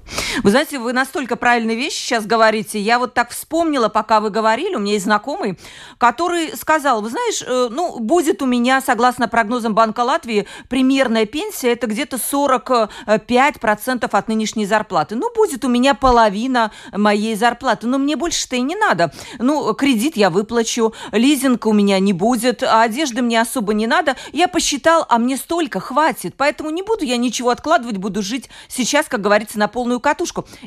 Вы 0.43 0.51
знаете, 0.51 0.79
вы 0.79 0.93
настолько 0.93 1.37
правильные 1.37 1.77
вещи 1.77 1.97
сейчас 1.97 2.27
говорите. 2.27 2.81
Я 2.81 2.99
вот 2.99 3.15
так 3.15 3.31
вспомнила, 3.31 3.89
пока 3.89 4.21
вы 4.21 4.31
говорили, 4.31 4.75
у 4.75 4.79
меня 4.79 4.95
есть 4.95 5.05
знакомый, 5.05 5.59
который 5.99 6.57
сказал, 6.57 7.03
вы 7.03 7.11
знаешь, 7.11 7.43
э, 7.47 7.69
ну, 7.71 7.99
будет 7.99 8.43
у 8.43 8.47
меня, 8.47 8.81
согласно 8.81 9.29
прогнозам 9.29 9.75
Банка 9.75 10.01
Латвии, 10.01 10.47
примерная 10.69 11.27
пенсия, 11.27 11.73
это 11.73 11.87
где-то 11.87 12.17
45% 12.17 14.09
от 14.11 14.29
нынешней 14.29 14.67
зарплаты. 14.67 15.17
Ну, 15.17 15.31
будет 15.35 15.65
у 15.65 15.69
меня 15.69 15.95
половина 15.95 16.73
моей 16.93 17.35
зарплаты, 17.37 17.87
но 17.87 17.99
мне 17.99 18.17
больше-то 18.17 18.57
и 18.57 18.63
не 18.63 18.77
надо. 18.77 19.13
Ну, 19.39 19.75
кредит 19.75 20.17
я 20.17 20.31
выплачу, 20.31 20.95
лизинг 21.13 21.67
у 21.67 21.73
меня 21.73 21.99
не 21.99 22.13
будет, 22.13 22.63
а 22.63 22.83
одежды 22.83 23.23
мне 23.23 23.41
особо 23.41 23.75
не 23.75 23.87
надо. 23.87 24.17
Я 24.33 24.49
посчитал, 24.49 25.05
а 25.09 25.19
мне 25.19 25.37
столько 25.37 25.81
хватит, 25.81 26.35
поэтому 26.37 26.71
не 26.71 26.83
буду 26.83 27.05
я 27.05 27.17
ничего 27.17 27.51
откладывать, 27.51 27.99
буду 27.99 28.23
жить 28.23 28.49
сейчас, 28.69 29.07
как 29.07 29.21
говорится, 29.21 29.59
на 29.59 29.69
полную 29.69 30.01
катушку. 30.01 30.22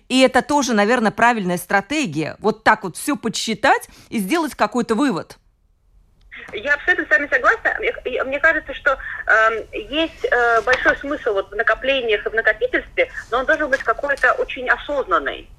И 0.09 0.21
это 0.21 0.41
тоже, 0.41 0.73
наверное, 0.73 1.11
правильная 1.11 1.57
стратегия. 1.57 2.35
Вот 2.39 2.63
так 2.63 2.83
вот 2.83 2.97
все 2.97 3.15
подсчитать 3.15 3.87
и 4.09 4.19
сделать 4.19 4.55
какой-то 4.55 4.95
вывод. 4.95 5.37
Я 6.53 6.75
абсолютно 6.75 7.05
с 7.05 7.09
вами 7.09 7.27
согласна. 7.31 7.75
Мне 8.25 8.39
кажется, 8.39 8.73
что 8.73 8.97
э, 9.27 9.65
есть 9.73 10.25
э, 10.25 10.61
большой 10.61 10.95
смысл 10.97 11.33
вот 11.33 11.51
в 11.51 11.55
накоплениях 11.55 12.25
и 12.25 12.29
в 12.29 12.33
накопительстве, 12.33 13.11
но 13.31 13.39
он 13.39 13.45
должен 13.45 13.69
быть 13.69 13.83
какой-то 13.83 14.33
очень 14.33 14.69
осознанный. 14.69 15.49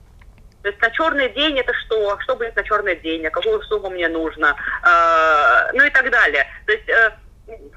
То 0.63 0.69
есть 0.69 0.81
на 0.81 0.91
черный 0.91 1.29
день 1.31 1.59
это 1.59 1.73
что? 1.75 2.19
Что 2.21 2.37
будет 2.37 2.57
на 2.57 2.65
черный 2.65 2.97
день? 2.97 3.27
А 3.27 3.31
какую 3.31 3.63
сумму 3.63 3.91
мне 3.91 4.09
нужно? 4.09 4.57
Э, 4.83 5.71
ну 5.73 5.85
и 5.85 5.91
так 5.91 6.11
далее. 6.11 6.47
То 6.67 6.73
есть 6.73 6.89
э, 6.89 7.13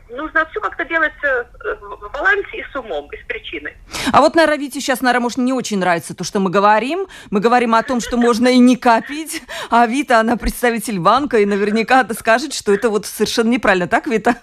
нужно 0.09 0.45
все 0.49 0.59
как-то 0.59 0.85
делать 0.85 1.13
э, 1.23 1.43
в 1.81 2.11
балансе 2.11 2.57
и 2.57 2.63
с 2.71 2.75
умом, 2.75 3.09
и 3.11 3.17
с 3.17 3.25
причиной. 3.27 3.73
А 4.11 4.21
вот, 4.21 4.35
наверное, 4.35 4.57
Вите 4.57 4.79
сейчас, 4.79 5.01
наверное, 5.01 5.23
может, 5.23 5.37
не 5.37 5.53
очень 5.53 5.79
нравится 5.79 6.15
то, 6.15 6.23
что 6.23 6.39
мы 6.39 6.49
говорим. 6.49 7.07
Мы 7.29 7.39
говорим 7.39 7.75
о 7.75 7.83
том, 7.83 7.99
что 7.99 8.17
можно 8.17 8.47
и 8.47 8.57
не 8.57 8.75
копить, 8.75 9.43
а 9.69 9.85
Вита, 9.85 10.19
она 10.19 10.37
представитель 10.37 10.99
банка, 10.99 11.39
и 11.39 11.45
наверняка 11.45 12.07
скажет, 12.13 12.53
что 12.53 12.73
это 12.73 12.89
вот 12.89 13.05
совершенно 13.05 13.49
неправильно. 13.49 13.87
Так, 13.87 14.07
Вита? 14.07 14.37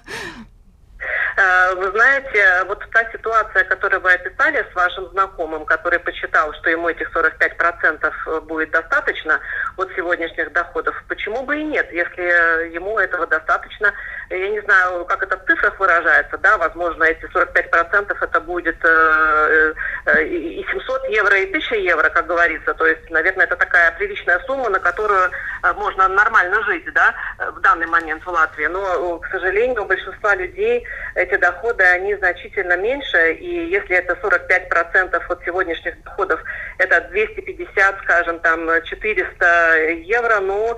Э, 1.36 1.74
вы 1.74 1.90
знаете, 1.90 2.64
вот 2.66 2.82
та 2.92 3.04
ситуация, 3.12 3.64
которую 3.64 4.00
вы 4.00 4.12
описали 4.12 4.64
с 4.70 4.74
вашим 4.74 5.10
знакомым, 5.10 5.66
который 5.66 5.98
посчитал, 5.98 6.52
что 6.54 6.70
ему 6.70 6.88
этих 6.88 7.14
45% 7.14 8.40
будет 8.42 8.70
достаточно 8.70 9.38
от 9.76 9.92
сегодняшних 9.94 10.52
доходов, 10.52 10.94
почему 11.08 11.42
бы 11.42 11.60
и 11.60 11.64
нет, 11.64 11.92
если 11.92 12.72
ему 12.72 12.98
этого 12.98 13.26
достаточно, 13.26 13.92
я 14.30 14.48
не 14.48 14.60
знаю, 14.60 15.04
как 15.04 15.22
это 15.22 15.36
в 15.36 15.44
цифрах 15.46 15.78
выражается, 15.78 16.38
да, 16.38 16.56
возможно, 16.56 17.04
эти 17.04 17.24
45% 17.26 18.16
это 18.20 18.40
будет 18.40 18.76
э, 18.82 19.74
э, 20.06 20.24
и 20.24 20.66
700 20.70 21.08
евро, 21.10 21.36
и 21.36 21.48
1000 21.48 21.76
евро, 21.76 22.08
как 22.08 22.26
говорится, 22.26 22.74
то 22.74 22.86
есть, 22.86 23.10
наверное, 23.10 23.44
это 23.44 23.56
такая 23.56 23.92
приличная 23.92 24.40
сумма, 24.46 24.70
на 24.70 24.80
которую 24.80 25.30
э, 25.30 25.72
можно 25.74 26.08
нормально 26.08 26.62
жить, 26.64 26.92
да, 26.94 27.14
в 27.52 27.60
данный 27.60 27.86
момент 27.86 28.24
в 28.24 28.28
Латвии, 28.28 28.66
но, 28.66 29.18
к 29.18 29.28
сожалению, 29.28 29.82
у 29.82 29.86
большинства 29.86 30.34
людей 30.34 30.84
эти 31.26 31.38
доходы, 31.38 31.84
они 31.84 32.14
значительно 32.14 32.76
меньше, 32.76 33.32
и 33.34 33.68
если 33.68 33.96
это 33.96 34.14
45% 34.14 35.22
от 35.28 35.44
сегодняшних 35.44 36.02
доходов, 36.02 36.40
это 36.78 37.00
250, 37.10 37.98
скажем, 38.02 38.38
там, 38.40 38.68
400 38.82 39.80
евро, 40.04 40.40
ну, 40.40 40.76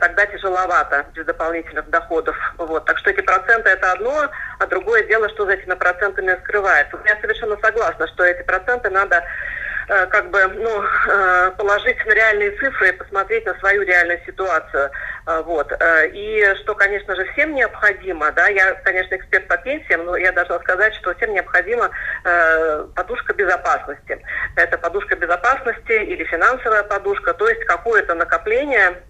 тогда 0.00 0.26
тяжеловато 0.26 1.06
без 1.14 1.24
дополнительных 1.24 1.88
доходов, 1.90 2.36
вот, 2.58 2.84
так 2.84 2.98
что 2.98 3.10
эти 3.10 3.20
проценты 3.20 3.70
это 3.70 3.92
одно, 3.92 4.30
а 4.58 4.66
другое 4.66 5.04
дело, 5.04 5.28
что 5.30 5.46
за 5.46 5.52
этими 5.52 5.74
процентами 5.74 6.36
скрывается. 6.42 6.98
Я 7.04 7.16
совершенно 7.20 7.56
согласна, 7.62 8.06
что 8.08 8.24
эти 8.24 8.42
проценты 8.42 8.90
надо 8.90 9.24
э, 9.88 10.06
как 10.06 10.30
бы 10.30 10.46
ну, 10.46 10.82
э, 10.82 11.50
положить 11.56 12.04
на 12.04 12.12
реальные 12.12 12.52
цифры 12.58 12.88
и 12.88 12.92
посмотреть 12.92 13.46
на 13.46 13.54
свою 13.58 13.82
реальную 13.82 14.20
ситуацию. 14.26 14.90
Э, 15.28 15.42
вот. 15.42 15.70
И 16.14 16.54
что, 16.62 16.74
конечно 16.74 17.14
же, 17.14 17.24
всем 17.32 17.54
необходимо, 17.54 18.32
да, 18.32 18.48
я, 18.48 18.72
конечно, 18.82 19.14
эксперт 19.14 19.46
по 19.46 19.58
пенсиям, 19.58 20.06
но 20.06 20.16
я 20.16 20.32
должна 20.32 20.58
сказать, 20.60 20.94
что 20.94 21.14
всем 21.14 21.34
необходима 21.34 21.90
подушка 22.94 23.34
безопасности. 23.34 24.22
Это 24.56 24.78
подушка 24.78 25.16
безопасности 25.16 25.92
или 25.92 26.24
финансовая 26.24 26.82
подушка, 26.82 27.34
то 27.34 27.48
есть 27.48 27.64
какое-то 27.64 28.14
накопление 28.14 29.02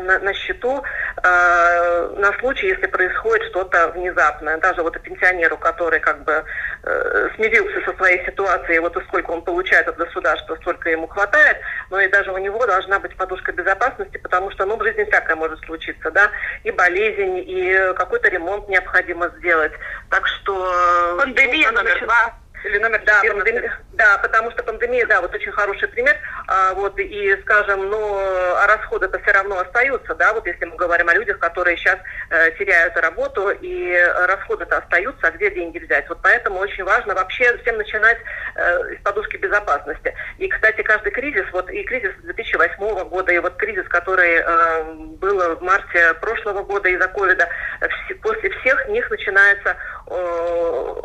на, 0.00 0.18
на 0.18 0.34
счету 0.34 0.82
э, 1.22 2.14
на 2.16 2.32
случай, 2.38 2.68
если 2.68 2.86
происходит 2.86 3.48
что-то 3.48 3.88
внезапное. 3.88 4.58
Даже 4.58 4.82
вот 4.82 5.00
пенсионеру, 5.00 5.56
который 5.56 6.00
как 6.00 6.24
бы 6.24 6.44
э, 6.82 7.28
смирился 7.36 7.80
со 7.84 7.96
своей 7.96 8.24
ситуацией, 8.24 8.80
вот 8.80 8.96
и 8.96 9.04
сколько 9.04 9.30
он 9.30 9.42
получает 9.42 9.88
от 9.88 9.96
государства, 9.96 10.56
столько 10.56 10.90
ему 10.90 11.06
хватает, 11.08 11.58
но 11.90 12.00
и 12.00 12.08
даже 12.08 12.32
у 12.32 12.38
него 12.38 12.64
должна 12.66 12.98
быть 12.98 13.16
подушка 13.16 13.52
безопасности, 13.52 14.16
потому 14.18 14.50
что, 14.50 14.66
ну, 14.66 14.76
в 14.76 14.82
жизни 14.82 15.04
всякое 15.04 15.36
может 15.36 15.60
случиться, 15.64 16.10
да, 16.10 16.30
и 16.64 16.70
болезнь, 16.70 17.44
и 17.46 17.92
какой-то 17.96 18.28
ремонт 18.28 18.68
необходимо 18.68 19.28
сделать. 19.38 19.72
Так 20.10 20.26
что... 20.26 20.72
Э, 21.14 21.18
Пандемия 21.18 21.70
ну, 21.70 21.78
номер 21.78 22.00
два. 22.04 22.41
Или 22.64 22.78
номер 22.78 23.02
да, 23.04 23.20
пандемия, 23.26 23.78
да, 23.92 24.18
потому 24.18 24.50
что 24.52 24.62
пандемия, 24.62 25.06
да, 25.06 25.20
вот 25.20 25.34
очень 25.34 25.52
хороший 25.52 25.88
пример. 25.88 26.16
А, 26.46 26.74
вот, 26.74 26.98
и, 26.98 27.36
скажем, 27.42 27.88
ну, 27.88 28.16
а 28.56 28.66
расходы-то 28.66 29.18
все 29.20 29.32
равно 29.32 29.58
остаются, 29.58 30.14
да, 30.14 30.32
вот 30.32 30.46
если 30.46 30.64
мы 30.64 30.76
говорим 30.76 31.08
о 31.08 31.14
людях, 31.14 31.38
которые 31.38 31.76
сейчас 31.76 31.98
э, 32.30 32.52
теряют 32.52 32.96
работу, 32.96 33.50
и 33.50 33.96
расходы-то 34.26 34.78
остаются, 34.78 35.26
а 35.26 35.30
где 35.32 35.50
деньги 35.50 35.78
взять? 35.78 36.08
Вот 36.08 36.18
поэтому 36.22 36.58
очень 36.60 36.84
важно 36.84 37.14
вообще 37.14 37.56
всем 37.58 37.76
начинать 37.76 38.18
э, 38.54 38.96
с 38.96 39.02
подушки 39.02 39.36
безопасности. 39.36 40.14
И, 40.38 40.48
кстати, 40.48 40.82
каждый 40.82 41.10
кризис, 41.10 41.46
вот 41.52 41.70
и 41.70 41.82
кризис 41.84 42.12
2008 42.22 43.08
года, 43.08 43.32
и 43.32 43.38
вот 43.38 43.56
кризис, 43.56 43.86
который 43.88 44.36
э, 44.36 44.84
был 45.18 45.56
в 45.56 45.62
марте 45.62 46.14
прошлого 46.20 46.62
года 46.62 46.88
из-за 46.88 47.08
ковида, 47.08 47.48
после 48.22 48.50
всех 48.50 48.88
них 48.88 49.08
начинается 49.10 49.70
э, 49.70 50.01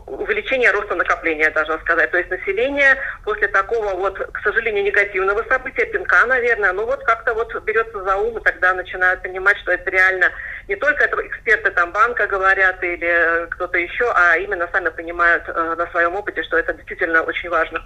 увеличение 0.08 0.72
роста 0.72 0.96
накопления 0.96 1.50
должна 1.52 1.78
сказать. 1.80 2.12
То 2.12 2.18
есть 2.18 2.30
население 2.30 2.98
после 3.24 3.48
такого 3.48 3.96
вот, 3.96 4.18
к 4.18 4.40
сожалению, 4.44 4.84
негативного 4.84 5.44
события, 5.50 5.86
пинка, 5.86 6.26
наверное, 6.26 6.74
ну 6.74 6.86
вот 6.86 7.04
как-то 7.04 7.34
вот 7.34 7.54
берется 7.64 8.04
за 8.04 8.16
ум 8.18 8.38
и 8.38 8.44
тогда 8.44 8.74
начинают 8.74 9.22
понимать, 9.22 9.58
что 9.58 9.72
это 9.72 9.90
реально 9.90 10.32
не 10.67 10.75
только 10.75 11.05
это 11.05 11.15
эксперты 11.25 11.71
там 11.71 11.91
банка 11.91 12.27
говорят 12.27 12.83
или 12.83 13.47
кто-то 13.50 13.77
еще, 13.77 14.05
а 14.13 14.38
именно 14.38 14.67
сами 14.71 14.89
понимают 14.89 15.43
э, 15.47 15.75
на 15.77 15.88
своем 15.91 16.15
опыте, 16.15 16.43
что 16.43 16.57
это 16.57 16.74
действительно 16.74 17.21
очень 17.21 17.50
важно. 17.50 17.83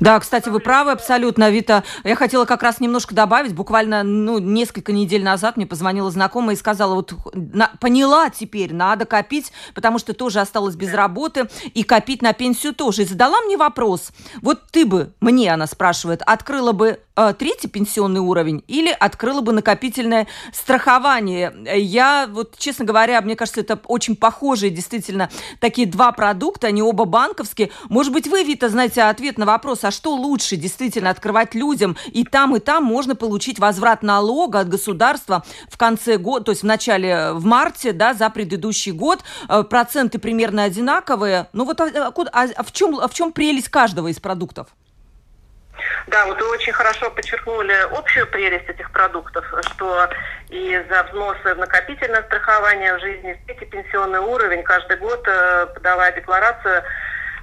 Да, 0.00 0.18
кстати, 0.20 0.48
вы 0.48 0.60
правы 0.60 0.92
абсолютно, 0.92 1.50
Вита. 1.50 1.84
Я 2.04 2.16
хотела 2.16 2.44
как 2.44 2.62
раз 2.62 2.80
немножко 2.80 3.14
добавить. 3.14 3.54
Буквально 3.54 4.02
ну, 4.02 4.38
несколько 4.38 4.92
недель 4.92 5.22
назад 5.22 5.56
мне 5.56 5.66
позвонила 5.66 6.10
знакомая 6.10 6.54
и 6.54 6.58
сказала, 6.58 6.94
вот 6.94 7.12
на, 7.34 7.70
поняла 7.80 8.30
теперь, 8.30 8.74
надо 8.74 9.06
копить, 9.06 9.52
потому 9.74 9.98
что 9.98 10.12
тоже 10.12 10.40
осталась 10.40 10.76
без 10.76 10.92
работы, 10.92 11.48
и 11.74 11.82
копить 11.82 12.22
на 12.22 12.32
пенсию 12.32 12.74
тоже. 12.74 13.02
И 13.02 13.06
задала 13.06 13.40
мне 13.42 13.56
вопрос, 13.56 14.12
вот 14.42 14.70
ты 14.70 14.84
бы, 14.84 15.12
мне 15.20 15.52
она 15.52 15.66
спрашивает, 15.66 16.22
открыла 16.24 16.72
бы 16.72 16.88
э, 16.88 16.96
третий 17.38 17.68
пенсионный 17.68 18.20
уровень 18.20 18.62
или 18.66 18.94
открыла 18.98 19.40
бы 19.40 19.52
накопительное 19.52 20.26
страхование? 20.52 21.52
Я 21.76 22.28
вот, 22.30 22.56
честно 22.58 22.84
говоря, 22.84 23.20
мне 23.20 23.36
кажется, 23.36 23.60
это 23.60 23.80
очень 23.86 24.16
похожие 24.16 24.70
действительно 24.70 25.30
такие 25.60 25.86
два 25.86 26.12
продукта, 26.12 26.68
они 26.68 26.82
оба 26.82 27.04
банковские. 27.04 27.70
Может 27.88 28.12
быть, 28.12 28.26
вы, 28.26 28.44
Вита, 28.44 28.68
знаете 28.68 29.02
ответ 29.02 29.38
на 29.38 29.46
вопрос, 29.46 29.84
а 29.84 29.90
что 29.90 30.14
лучше 30.14 30.56
действительно 30.56 31.10
открывать 31.10 31.54
людям? 31.54 31.96
И 32.12 32.24
там, 32.24 32.56
и 32.56 32.60
там 32.60 32.84
можно 32.84 33.14
получить 33.14 33.58
возврат 33.58 34.02
налога 34.02 34.60
от 34.60 34.68
государства 34.68 35.44
в 35.68 35.76
конце 35.78 36.18
года, 36.18 36.46
то 36.46 36.52
есть 36.52 36.62
в 36.62 36.66
начале, 36.66 37.32
в 37.32 37.44
марте, 37.44 37.92
да, 37.92 38.14
за 38.14 38.30
предыдущий 38.30 38.92
год. 38.92 39.22
Э, 39.48 39.62
проценты 39.62 40.18
примерно 40.18 40.64
одинаковые. 40.64 41.48
Ну 41.52 41.64
вот 41.64 41.80
а, 41.80 41.86
а, 41.86 42.12
а 42.32 42.62
в, 42.62 42.72
чем, 42.72 42.98
а 42.98 43.08
в 43.08 43.14
чем 43.14 43.32
прелесть 43.32 43.68
каждого 43.68 44.08
из 44.08 44.20
продуктов? 44.20 44.68
Да, 46.06 46.24
вот 46.26 46.40
вы 46.40 46.48
очень 46.50 46.72
хорошо 46.72 47.10
подчеркнули 47.10 47.74
общую 47.90 48.26
прелесть 48.28 48.68
этих 48.68 48.90
продуктов, 48.92 49.44
что 49.62 50.08
и 50.48 50.80
за 50.88 51.02
взносы 51.04 51.54
в 51.54 51.58
накопительное 51.58 52.22
страхование 52.22 52.94
в 52.94 53.00
жизни, 53.00 53.40
третий 53.46 53.66
пенсионный 53.66 54.20
уровень 54.20 54.62
каждый 54.62 54.98
год, 54.98 55.26
э, 55.26 55.66
подавая 55.74 56.12
декларацию, 56.12 56.84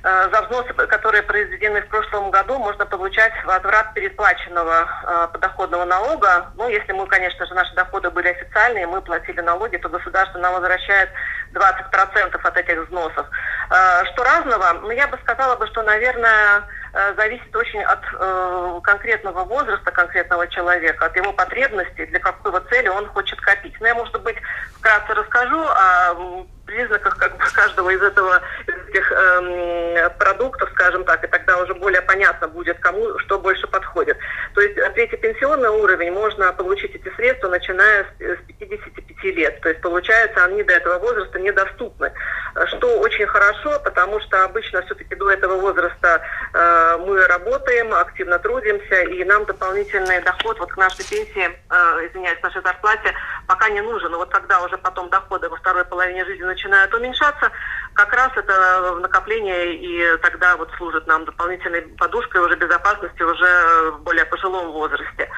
Э, 0.05 0.29
за 0.33 0.41
взносы, 0.41 0.73
которые 0.73 1.23
произведены 1.23 1.81
в 1.81 1.87
прошлом 1.87 2.29
году, 2.29 2.59
можно 2.59 2.85
получать 2.85 3.31
возврат 3.45 3.93
переплаченного 3.93 4.85
э, 5.01 5.27
подоходного 5.31 5.85
налога. 5.85 6.51
Ну, 6.57 6.67
если 6.67 6.91
мы, 6.91 7.07
конечно 7.07 7.45
же, 7.45 7.53
наши 7.53 7.73
доходы 7.73 8.09
были 8.09 8.27
официальные, 8.27 8.85
мы 8.85 9.01
платили 9.01 9.39
налоги, 9.39 9.77
то 9.77 9.87
государство 9.87 10.39
нам 10.39 10.55
возвращает 10.55 11.09
20% 11.53 12.37
от 12.43 12.57
этих 12.57 12.83
взносов. 12.83 13.27
Что 13.69 14.23
разного? 14.23 14.73
Ну, 14.81 14.91
я 14.91 15.07
бы 15.07 15.17
сказала, 15.23 15.55
бы, 15.55 15.67
что, 15.67 15.83
наверное, 15.83 16.63
зависит 17.17 17.55
очень 17.55 17.81
от 17.83 18.01
э, 18.13 18.79
конкретного 18.83 19.43
возраста 19.45 19.91
конкретного 19.91 20.47
человека, 20.47 21.07
от 21.07 21.15
его 21.15 21.33
потребностей, 21.33 22.05
для 22.05 22.19
какой 22.19 22.51
цели 22.69 22.87
он 22.87 23.07
хочет 23.07 23.39
копить. 23.41 23.73
Но 23.79 23.79
ну, 23.81 23.87
я, 23.87 23.95
может 23.95 24.21
быть, 24.21 24.37
вкратце 24.77 25.13
расскажу 25.13 25.59
о 25.59 26.45
признаках 26.65 27.17
как 27.17 27.37
бы, 27.37 27.43
каждого 27.53 27.89
из 27.89 28.01
этого 28.01 28.41
этих 28.67 29.11
эм, 29.11 30.11
продуктов, 30.17 30.69
скажем 30.71 31.03
так, 31.03 31.23
и 31.23 31.27
тогда 31.27 31.57
уже 31.57 31.73
более 31.73 32.01
понятно 32.01 32.47
будет, 32.47 32.79
кому 32.79 33.17
что 33.19 33.39
больше 33.39 33.67
подходит. 33.67 34.17
То 34.53 34.61
есть 34.61 34.75
третий 34.93 35.17
пенсионный 35.17 35.69
уровень 35.69 36.11
можно 36.11 36.53
получить 36.53 36.95
эти 36.95 37.13
средства, 37.15 37.49
начиная 37.49 38.03
с, 38.03 38.21
с 38.21 38.57
55 38.59 39.23
лет. 39.35 39.61
То 39.61 39.69
есть 39.69 39.81
получается, 39.81 40.43
они 40.45 40.63
до 40.63 40.73
этого 40.73 40.99
возраста 40.99 41.39
недоступны. 41.39 42.11
Что 42.67 42.99
очень 42.99 43.25
хорошо, 43.25 43.79
потому 43.83 44.19
что 44.21 44.43
обычно 44.43 44.81
все-таки 44.83 45.15
до 45.15 45.31
этого 45.31 45.57
возраста 45.57 46.21
э, 46.53 46.97
мы 46.99 47.25
работаем, 47.27 47.93
активно 47.93 48.37
трудимся, 48.39 49.01
и 49.01 49.23
нам 49.23 49.45
дополнительный 49.45 50.21
доход 50.21 50.59
вот 50.59 50.71
к 50.71 50.77
нашей 50.77 51.03
пенсии, 51.09 51.45
э, 51.47 52.07
извиняюсь, 52.07 52.41
нашей 52.43 52.61
зарплате 52.61 53.13
пока 53.47 53.69
не 53.69 53.81
нужен. 53.81 54.11
Но 54.11 54.19
вот 54.19 54.29
когда 54.29 54.61
уже 54.61 54.77
потом 54.77 55.09
доходы 55.09 55.49
во 55.49 55.57
второй 55.57 55.85
половине 55.85 56.25
жизни 56.25 56.43
начинают 56.53 56.93
уменьшаться, 56.93 57.51
как 57.93 58.13
раз 58.13 58.31
это 58.35 58.99
накопление 59.01 59.75
и 59.75 60.17
тогда 60.17 60.55
вот 60.57 60.69
служит 60.77 61.05
нам 61.07 61.25
дополнительной 61.25 61.81
подушкой 61.81 62.41
уже 62.41 62.55
безопасности 62.55 63.21
уже 63.21 63.91
в 63.91 64.03
более 64.03 64.25
пожилом 64.25 64.71
возрасте. 64.71 65.29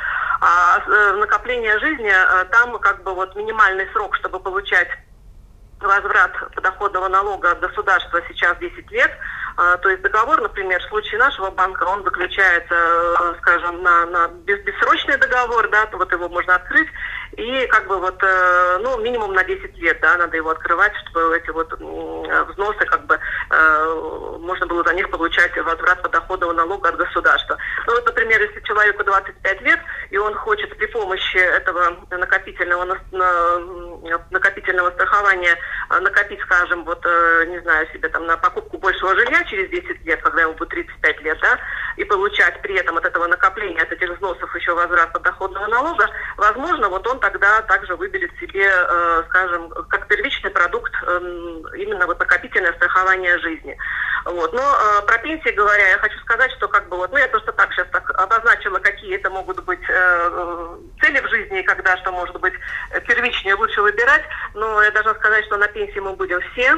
А 0.41 0.79
э, 0.79 1.15
накопление 1.17 1.79
жизни, 1.79 2.11
э, 2.11 2.45
там 2.45 2.77
как 2.79 3.03
бы 3.03 3.13
вот 3.13 3.35
минимальный 3.35 3.87
срок, 3.93 4.15
чтобы 4.15 4.39
получать 4.39 4.89
возврат 5.79 6.31
подоходного 6.53 7.07
налога 7.09 7.51
от 7.51 7.59
государства 7.59 8.21
сейчас 8.27 8.57
10 8.57 8.91
лет. 8.91 9.11
А, 9.57 9.77
то 9.77 9.89
есть 9.89 10.01
договор, 10.01 10.41
например, 10.41 10.81
в 10.81 10.89
случае 10.89 11.19
нашего 11.19 11.49
банка, 11.49 11.83
он 11.83 12.03
заключается, 12.03 12.73
э, 12.73 13.35
скажем, 13.39 13.83
на, 13.83 14.05
на 14.05 14.27
бессрочный 14.27 15.17
договор, 15.17 15.69
да, 15.69 15.85
то 15.85 15.97
вот 15.97 16.11
его 16.11 16.27
можно 16.27 16.55
открыть, 16.55 16.89
и 17.33 17.67
как 17.67 17.87
бы 17.87 17.97
вот, 17.99 18.21
э, 18.21 18.79
ну, 18.81 18.97
минимум 18.99 19.33
на 19.33 19.43
10 19.43 19.77
лет, 19.77 19.99
да, 20.01 20.17
надо 20.17 20.37
его 20.37 20.51
открывать, 20.51 20.93
чтобы 20.97 21.37
эти 21.37 21.49
вот 21.49 21.71
взносы, 21.73 22.85
как 22.85 23.05
бы, 23.05 23.19
э, 23.49 24.37
можно 24.39 24.65
было 24.65 24.83
за 24.83 24.93
них 24.93 25.09
получать 25.09 25.55
возврат 25.57 26.01
подоходного 26.01 26.53
налога 26.53 26.89
от 26.89 26.97
государства. 26.97 27.57
Ну, 27.87 27.93
вот, 27.93 28.05
например, 28.05 28.41
если 28.41 28.61
человеку 28.61 29.03
25 29.03 29.61
лет, 29.61 29.79
и 30.11 30.17
он 30.17 30.33
хочет 30.35 30.75
при 30.77 30.85
помощи 30.87 31.37
этого 31.37 31.97
накопительного, 32.09 32.97
накопительного 34.31 34.91
страхования 34.91 35.57
э, 35.89 35.99
накопить, 35.99 36.41
скажем, 36.41 36.83
вот, 36.85 37.03
не 37.47 37.59
знаю, 37.59 37.87
себе 37.91 38.09
там 38.09 38.25
на 38.25 38.37
покупку 38.37 38.77
большего 38.77 39.15
жилья 39.15 39.43
через 39.45 39.69
10 39.69 40.05
лет, 40.05 40.21
когда 40.21 40.43
ему 40.43 40.53
будет 40.53 40.69
35 40.69 41.21
лет, 41.21 41.37
да, 41.41 41.59
и 41.97 42.03
получать 42.03 42.61
при 42.61 42.75
этом 42.75 42.97
от 42.97 43.05
этого 43.05 43.27
накопления, 43.27 43.81
от 43.81 43.91
этих 43.91 44.09
взносов 44.09 44.55
еще 44.55 44.73
возврат 44.73 45.11
подоходного 45.13 45.67
налога, 45.67 46.09
возможно, 46.37 46.89
вот 46.89 47.05
он 47.07 47.14
тогда 47.19 47.61
также 47.63 47.95
выберет 47.95 48.31
себе, 48.39 48.65
э, 48.65 49.23
скажем, 49.29 49.69
как 49.89 50.07
первичный 50.07 50.51
продукт 50.51 50.93
э, 51.05 51.19
именно 51.77 52.05
вот 52.05 52.19
накопительное 52.19 52.73
страхование 52.73 53.37
жизни. 53.39 53.77
Вот. 54.25 54.53
Но 54.53 54.61
э, 54.61 55.05
про 55.05 55.17
пенсии 55.19 55.49
говоря, 55.49 55.89
я 55.89 55.97
хочу 55.97 56.17
сказать, 56.19 56.51
что 56.53 56.67
как 56.67 56.89
бы 56.89 56.97
вот, 56.97 57.11
ну 57.11 57.17
я 57.17 57.27
просто 57.27 57.51
так 57.51 57.71
сейчас 57.73 57.87
так 57.91 58.09
обозначила, 58.19 58.79
какие 58.79 59.15
это 59.15 59.29
могут 59.29 59.63
быть 59.63 59.83
э, 59.87 60.77
цели 61.01 61.19
в 61.19 61.29
жизни, 61.29 61.59
и 61.59 61.63
когда 61.63 61.97
что 61.97 62.11
может 62.11 62.39
быть 62.39 62.53
первичнее 63.07 63.55
лучше 63.55 63.81
выбирать, 63.81 64.23
но 64.53 64.81
я 64.81 64.91
должна 64.91 65.13
сказать, 65.15 65.45
что 65.45 65.57
на 65.57 65.67
пенсии 65.67 65.99
мы 65.99 66.13
будем 66.13 66.39
все 66.53 66.77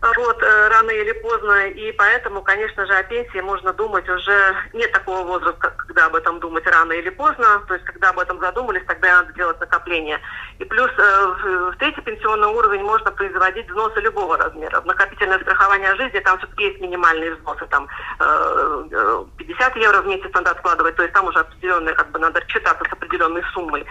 вот, 0.00 0.42
э, 0.42 0.68
рано 0.68 0.90
или 0.90 1.12
поздно, 1.12 1.66
и 1.68 1.90
поэтому, 1.92 2.42
конечно 2.42 2.86
же, 2.86 2.94
о 2.94 3.02
пенсии 3.02 3.40
можно 3.40 3.72
думать 3.72 4.08
уже, 4.08 4.54
нет 4.72 4.92
такого 4.92 5.26
возраста, 5.26 5.72
когда 5.76 6.06
об 6.06 6.14
этом 6.14 6.38
думать 6.38 6.64
рано 6.66 6.92
или 6.92 7.10
поздно, 7.10 7.62
то 7.66 7.74
есть 7.74 7.84
когда 7.84 8.10
об 8.10 8.18
этом 8.20 8.38
задумались, 8.38 8.84
тогда 8.86 9.22
надо 9.22 9.32
делать 9.32 9.58
накопление. 9.58 10.20
И 10.60 10.64
плюс 10.64 10.90
э, 10.96 11.72
в 11.72 11.76
третий 11.78 12.00
пенсионный 12.02 12.48
уровень 12.48 12.82
можно 12.82 13.10
производить 13.10 13.68
взносы 13.68 14.00
любого 14.00 14.36
размера. 14.36 14.80
В 14.80 14.86
накопительное 14.86 15.40
страхование 15.40 15.94
жизни 15.96 16.20
там 16.20 16.38
все-таки 16.38 16.64
есть 16.64 16.80
минимальные 16.80 17.34
взносы, 17.34 17.66
там 17.66 17.88
50 18.18 19.76
э, 19.76 19.80
евро 19.80 20.02
в 20.02 20.06
месяц 20.06 20.30
надо 20.32 20.52
откладывать, 20.52 20.94
то 20.94 21.02
есть 21.02 21.14
там 21.14 21.26
уже 21.26 21.40
определенные, 21.40 21.94
как 21.94 22.10
бы 22.12 22.20
надо 22.20 22.40
считаться 22.46 22.84
с 22.88 22.92
определенной 22.92 23.42
суммой, 23.52 23.84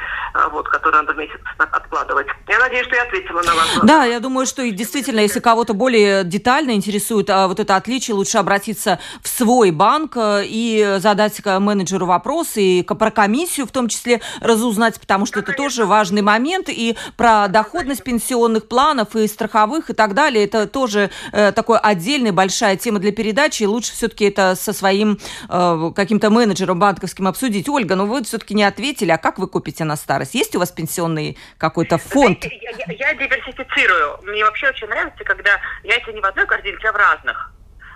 вот, 0.52 0.70
которую 0.70 1.04
надо 1.04 1.13
в 1.13 1.17
месяц 1.17 1.39
откладывать. 1.58 2.28
Я 2.48 2.60
надеюсь, 2.60 2.88
что 2.88 2.96
я 2.96 3.04
ответила 3.04 3.41
на 3.41 3.56
вас. 3.56 3.80
Да, 3.84 4.06
я 4.06 4.20
думаю, 4.22 4.46
что 4.46 4.62
действительно, 4.70 5.20
если 5.20 5.39
кого-то 5.39 5.74
более 5.74 5.96
более 5.97 6.23
детально 6.23 6.71
интересует 6.71 7.29
а, 7.29 7.47
вот 7.47 7.60
это 7.60 7.75
отличие, 7.75 8.15
лучше 8.15 8.38
обратиться 8.38 8.99
в 9.21 9.27
свой 9.27 9.71
банк 9.71 10.15
э, 10.15 10.43
и 10.45 10.97
задать 10.99 11.43
менеджеру 11.43 12.05
вопрос, 12.05 12.55
и 12.55 12.83
про 12.83 13.10
комиссию 13.10 13.65
в 13.65 13.71
том 13.71 13.88
числе 13.88 14.21
разузнать, 14.39 14.99
потому 14.99 15.25
что 15.25 15.39
это 15.39 15.53
тоже 15.53 15.86
важный 15.86 16.21
момент, 16.21 16.69
и 16.69 16.95
про 17.15 17.47
доходность 17.47 18.03
пенсионных 18.03 18.67
планов 18.67 19.15
и 19.15 19.27
страховых 19.27 19.89
и 19.89 19.93
так 19.93 20.13
далее, 20.13 20.45
это 20.45 20.67
тоже 20.67 21.10
э, 21.31 21.51
такой 21.51 21.79
отдельная 21.79 22.31
большая 22.31 22.77
тема 22.77 22.99
для 22.99 23.12
передачи, 23.12 23.63
и 23.63 23.65
лучше 23.65 23.93
все-таки 23.93 24.25
это 24.25 24.55
со 24.55 24.73
своим 24.73 25.17
э, 25.49 25.91
каким-то 25.95 26.29
менеджером 26.29 26.79
банковским 26.79 27.27
обсудить. 27.27 27.67
Ольга, 27.69 27.95
ну 27.95 28.05
вы 28.05 28.23
все-таки 28.23 28.53
не 28.53 28.63
ответили, 28.63 29.12
а 29.12 29.17
как 29.17 29.39
вы 29.39 29.47
купите 29.47 29.83
на 29.83 29.95
старость? 29.95 30.36
Есть 30.36 30.55
у 30.55 30.60
вас 30.60 30.71
пенсионный 30.71 31.38
какой-то 31.57 31.97
фонд? 31.97 32.39
Знаете, 32.39 32.60
я, 32.62 32.93
я, 32.93 33.10
я 33.10 33.13
диверсифицирую. 33.15 34.19
Мне 34.23 34.43
вообще 34.43 34.69
очень 34.69 34.88
нравится, 34.88 35.23
когда 35.23 35.57
яйца 35.88 36.12
не 36.12 36.21
в 36.21 36.26
одной 36.26 36.45
корзинке, 36.45 36.89
а 36.89 36.91
в 36.91 36.95
разных 36.95 37.52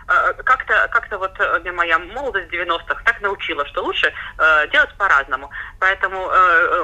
э, 0.07 0.33
как-то 0.43 0.89
как-то 0.91 1.17
вот 1.17 1.37
э, 1.39 1.71
моя 1.71 1.99
молодость 1.99 2.51
90-х 2.51 3.01
так 3.03 3.21
научила, 3.21 3.65
что 3.67 3.83
лучше 3.83 4.11
э, 4.37 4.67
делать 4.69 4.95
по-разному. 4.97 5.49
Поэтому 5.79 6.25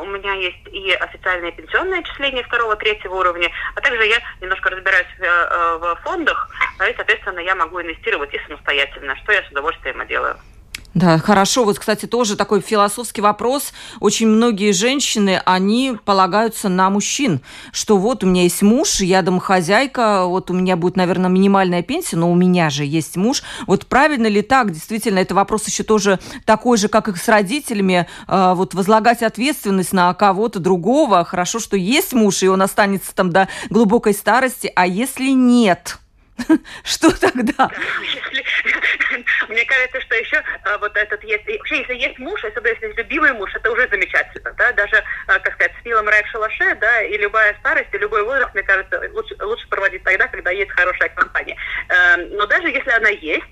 у 0.02 0.06
меня 0.06 0.34
есть 0.34 0.68
и 0.68 0.92
официальные 0.92 1.52
пенсионные 1.54 2.02
отчисления 2.02 2.44
второго, 2.44 2.76
третьего 2.76 3.16
уровня, 3.16 3.50
а 3.76 3.82
также 3.82 4.06
я 4.06 4.20
немножко 4.42 4.70
разбираюсь 4.70 5.08
в, 5.18 5.80
в 5.80 5.96
фондах, 6.04 6.50
и, 6.88 6.94
соответственно, 6.96 7.40
я 7.40 7.56
могу 7.56 7.82
инвестировать 7.82 8.34
и 8.34 8.40
самостоятельно, 8.48 9.16
что 9.18 9.32
я 9.32 9.44
с 9.44 9.52
удовольствием 9.52 10.02
и 10.02 10.08
делаю. 10.08 10.38
Да, 10.98 11.20
хорошо. 11.20 11.64
Вот, 11.64 11.78
кстати, 11.78 12.08
тоже 12.08 12.36
такой 12.36 12.60
философский 12.60 13.22
вопрос. 13.22 13.72
Очень 14.00 14.30
многие 14.30 14.72
женщины, 14.72 15.40
они 15.46 15.96
полагаются 16.04 16.70
на 16.70 16.90
мужчин, 16.90 17.42
что 17.72 17.98
вот 18.00 18.24
у 18.24 18.28
меня 18.28 18.42
есть 18.42 18.64
муж, 18.64 19.02
я 19.02 19.22
домохозяйка, 19.22 20.26
вот 20.26 20.50
у 20.50 20.56
меня 20.56 20.76
будет, 20.76 20.96
наверное, 20.98 21.30
минимальная 21.30 21.84
пенсия, 21.84 22.16
но 22.16 22.32
у 22.32 22.34
меня 22.34 22.72
же 22.72 22.84
есть 22.84 23.16
муж. 23.16 23.44
Вот 23.68 23.86
правильно 23.86 24.26
ли 24.26 24.42
так? 24.42 24.72
Действительно, 24.72 25.20
это 25.20 25.36
вопрос 25.36 25.68
еще 25.68 25.84
тоже 25.84 26.18
такой 26.46 26.80
же, 26.80 26.88
как 26.88 27.10
и 27.10 27.16
с 27.16 27.28
родителями, 27.28 28.08
э, 28.28 28.54
вот 28.56 28.74
возлагать 28.74 29.22
ответственность 29.22 29.94
на 29.94 30.12
кого-то 30.16 30.58
другого. 30.58 31.24
Хорошо, 31.26 31.60
что 31.60 31.78
есть 31.78 32.14
муж, 32.14 32.42
и 32.42 32.48
он 32.48 32.64
останется 32.64 33.14
там 33.14 33.30
до 33.30 33.48
глубокой 33.70 34.16
старости, 34.16 34.72
а 34.76 34.88
если 34.88 35.30
нет? 35.30 36.00
Что 36.84 37.12
тогда? 37.20 37.70
Мне 39.50 39.66
кажется, 39.66 40.02
что 40.02 40.16
еще 40.16 40.44
а, 40.64 40.78
вот 40.78 40.96
этот 40.96 41.24
есть... 41.24 41.46
Вообще, 41.48 41.80
если 41.80 41.96
есть 41.96 42.20
муж, 42.20 42.44
особенно 42.44 42.74
если 42.74 42.88
есть 42.88 42.98
любимый 42.98 43.34
муж, 43.34 43.54
это 43.56 43.72
уже 43.72 43.88
замечательно, 43.90 44.54
да, 44.58 44.72
даже, 44.74 45.04
а, 45.28 45.40
как 45.40 45.54
сказать, 45.54 45.74
с 45.82 45.86
милым 45.86 46.08
рай 46.08 46.24
в 46.24 46.28
шалаше, 46.28 46.76
да, 46.76 47.02
и 47.02 47.18
любая 47.18 47.56
старость, 47.60 47.94
и 47.94 47.98
любой 47.98 48.24
возраст, 48.24 48.54
мне 48.54 48.64
кажется, 48.64 49.02
лучше, 49.14 49.36
лучше 49.42 49.68
проводить 49.70 50.04
тогда, 50.04 50.28
когда 50.28 50.52
есть 50.52 50.72
хорошая 50.72 51.10
компания. 51.10 51.58
Эм, 51.90 52.30
но 52.36 52.46
даже 52.46 52.70
если 52.70 52.92
она 52.92 53.10
есть, 53.10 53.46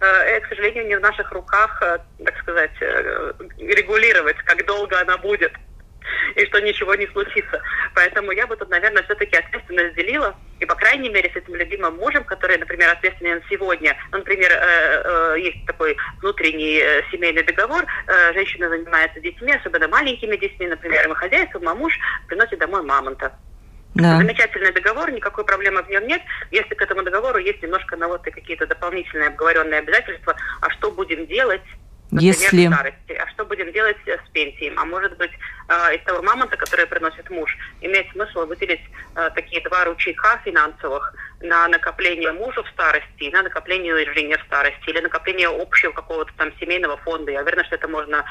э, 0.00 0.40
к 0.40 0.48
сожалению, 0.48 0.86
не 0.86 0.96
в 0.96 1.00
наших 1.00 1.30
руках, 1.32 1.82
э, 1.82 1.98
так 2.24 2.38
сказать, 2.38 2.76
э, 2.80 3.32
регулировать, 3.58 4.36
как 4.38 4.64
долго 4.66 5.00
она 5.00 5.16
будет 5.18 5.52
и 6.36 6.46
что 6.46 6.60
ничего 6.60 6.94
не 6.94 7.06
случится. 7.08 7.60
Поэтому 7.94 8.32
я 8.32 8.46
бы 8.46 8.56
тут, 8.56 8.68
наверное, 8.70 9.02
все-таки 9.04 9.36
ответственность 9.36 9.94
делила. 9.96 10.36
И, 10.60 10.66
по 10.66 10.74
крайней 10.74 11.08
мере, 11.08 11.30
с 11.32 11.36
этим 11.36 11.54
любимым 11.54 11.96
мужем, 11.96 12.24
который, 12.24 12.58
например, 12.58 12.90
ответственен 12.90 13.42
сегодня, 13.48 13.96
ну, 14.10 14.18
например, 14.18 14.50
э, 14.52 15.34
э, 15.34 15.40
есть 15.40 15.66
такой 15.66 15.96
внутренний 16.48 16.78
э, 16.78 17.02
семейный 17.10 17.42
договор, 17.42 17.84
женщина 18.34 18.68
занимается 18.68 19.20
детьми, 19.20 19.52
особенно 19.52 19.88
маленькими 19.88 20.36
детьми, 20.36 20.66
например, 20.66 21.12
хозяйством, 21.14 21.68
а 21.68 21.74
муж 21.74 21.92
приносит 22.26 22.58
домой 22.58 22.82
мамонта. 22.82 23.32
Да. 23.94 24.18
Замечательный 24.18 24.72
договор, 24.72 25.10
никакой 25.10 25.44
проблемы 25.44 25.82
в 25.82 25.88
нем 25.88 26.06
нет. 26.06 26.22
Если 26.50 26.74
к 26.74 26.82
этому 26.82 27.02
договору 27.02 27.38
есть 27.38 27.62
немножко 27.62 27.96
на 27.96 28.06
вот 28.06 28.22
какие-то 28.22 28.66
дополнительные 28.66 29.28
обговоренные 29.28 29.80
обязательства, 29.80 30.36
а 30.60 30.70
что 30.70 30.90
будем 30.90 31.26
делать, 31.26 31.62
Например, 32.10 32.34
Если... 32.36 32.66
старости. 32.66 33.12
А 33.12 33.28
что 33.28 33.44
будем 33.44 33.70
делать 33.70 33.98
с 34.06 34.30
пенсией? 34.30 34.72
А 34.76 34.84
может 34.86 35.14
быть, 35.18 35.30
э, 35.68 35.96
из 35.96 36.02
того 36.04 36.22
мамонта, 36.22 36.56
который 36.56 36.86
приносит 36.86 37.28
муж, 37.28 37.54
имеет 37.82 38.10
смысл 38.12 38.46
выделить 38.46 38.80
э, 38.80 38.87
такие 39.48 39.62
два 39.62 39.84
ручейка 39.84 40.40
финансовых 40.44 41.14
на 41.40 41.68
накопление 41.68 42.32
мужа 42.32 42.62
в 42.62 42.68
старости 42.68 43.06
и 43.20 43.30
на 43.30 43.42
накопление 43.42 44.12
жене 44.12 44.36
в 44.36 44.42
старости, 44.42 44.90
или 44.90 45.00
накопление 45.00 45.48
общего 45.48 45.92
какого-то 45.92 46.32
там 46.36 46.52
семейного 46.60 46.96
фонда. 46.98 47.32
Я 47.32 47.42
уверена, 47.42 47.64
что 47.64 47.76
это 47.76 47.88
можно 47.88 48.16
э, 48.16 48.22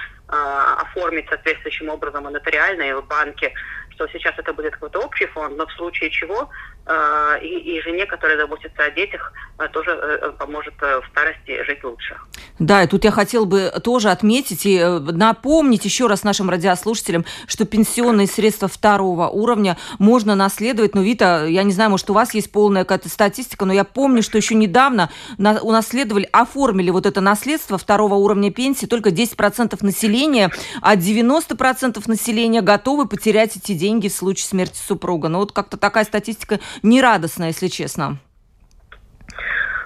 оформить 0.81 1.27
соответствующим 1.29 1.89
образом 1.89 2.27
и 2.27 2.31
нотариально, 2.31 2.83
и 2.83 2.93
в 2.93 3.05
банке, 3.05 3.53
что 3.97 4.07
сейчас 4.09 4.35
это 4.37 4.53
будет 4.53 4.73
какой-то 4.73 4.99
общий 4.99 5.25
фонд, 5.25 5.57
но 5.57 5.65
в 5.65 5.71
случае 5.73 6.11
чего 6.11 6.49
э, 6.85 7.39
и, 7.41 7.77
и 7.77 7.81
жене, 7.81 8.05
которая 8.05 8.37
заботится 8.37 8.83
о 8.83 8.91
детях, 8.91 9.33
э, 9.57 9.67
тоже 9.69 9.91
э, 9.91 10.31
поможет 10.37 10.75
э, 10.81 11.01
в 11.01 11.07
старости 11.07 11.63
жить 11.63 11.83
лучше. 11.83 12.15
Да, 12.59 12.83
и 12.83 12.87
тут 12.87 13.03
я 13.03 13.11
хотела 13.11 13.45
бы 13.45 13.71
тоже 13.83 14.09
отметить 14.09 14.65
и 14.67 14.77
э, 14.77 14.99
напомнить 14.99 15.83
еще 15.83 16.05
раз 16.05 16.23
нашим 16.23 16.49
радиослушателям, 16.49 17.25
что 17.47 17.65
пенсионные 17.65 18.27
средства 18.27 18.67
второго 18.67 19.27
уровня 19.29 19.77
можно 19.97 20.35
наследовать. 20.35 20.93
Но, 20.93 21.01
Вита, 21.01 21.45
я 21.45 21.63
не 21.63 21.71
знаю, 21.71 21.89
может, 21.89 22.09
у 22.11 22.13
вас 22.13 22.35
есть 22.35 22.51
полная 22.51 22.83
какая-то 22.83 23.09
статистика, 23.09 23.65
но 23.65 23.73
я 23.73 23.83
помню, 23.83 24.21
что 24.21 24.37
еще 24.37 24.53
недавно 24.53 25.09
унаследовали, 25.39 26.29
оформили 26.31 26.91
вот 26.91 27.07
это 27.07 27.19
наследство 27.19 27.79
второго 27.79 28.13
уровня 28.15 28.51
пенсии 28.51 28.85
только 28.85 29.09
10% 29.09 29.77
населения, 29.81 30.51
а 30.81 30.95
90% 30.95 32.03
населения 32.05 32.61
готовы 32.61 33.07
потерять 33.07 33.57
эти 33.57 33.73
деньги 33.73 33.86
в 34.09 34.15
случае 34.15 34.45
смерти 34.45 34.77
супруга. 34.77 35.27
Ну, 35.27 35.39
вот 35.39 35.51
как-то 35.51 35.77
такая 35.77 36.05
статистика 36.05 36.59
нерадостная, 36.83 37.47
если 37.47 37.67
честно. 37.67 38.17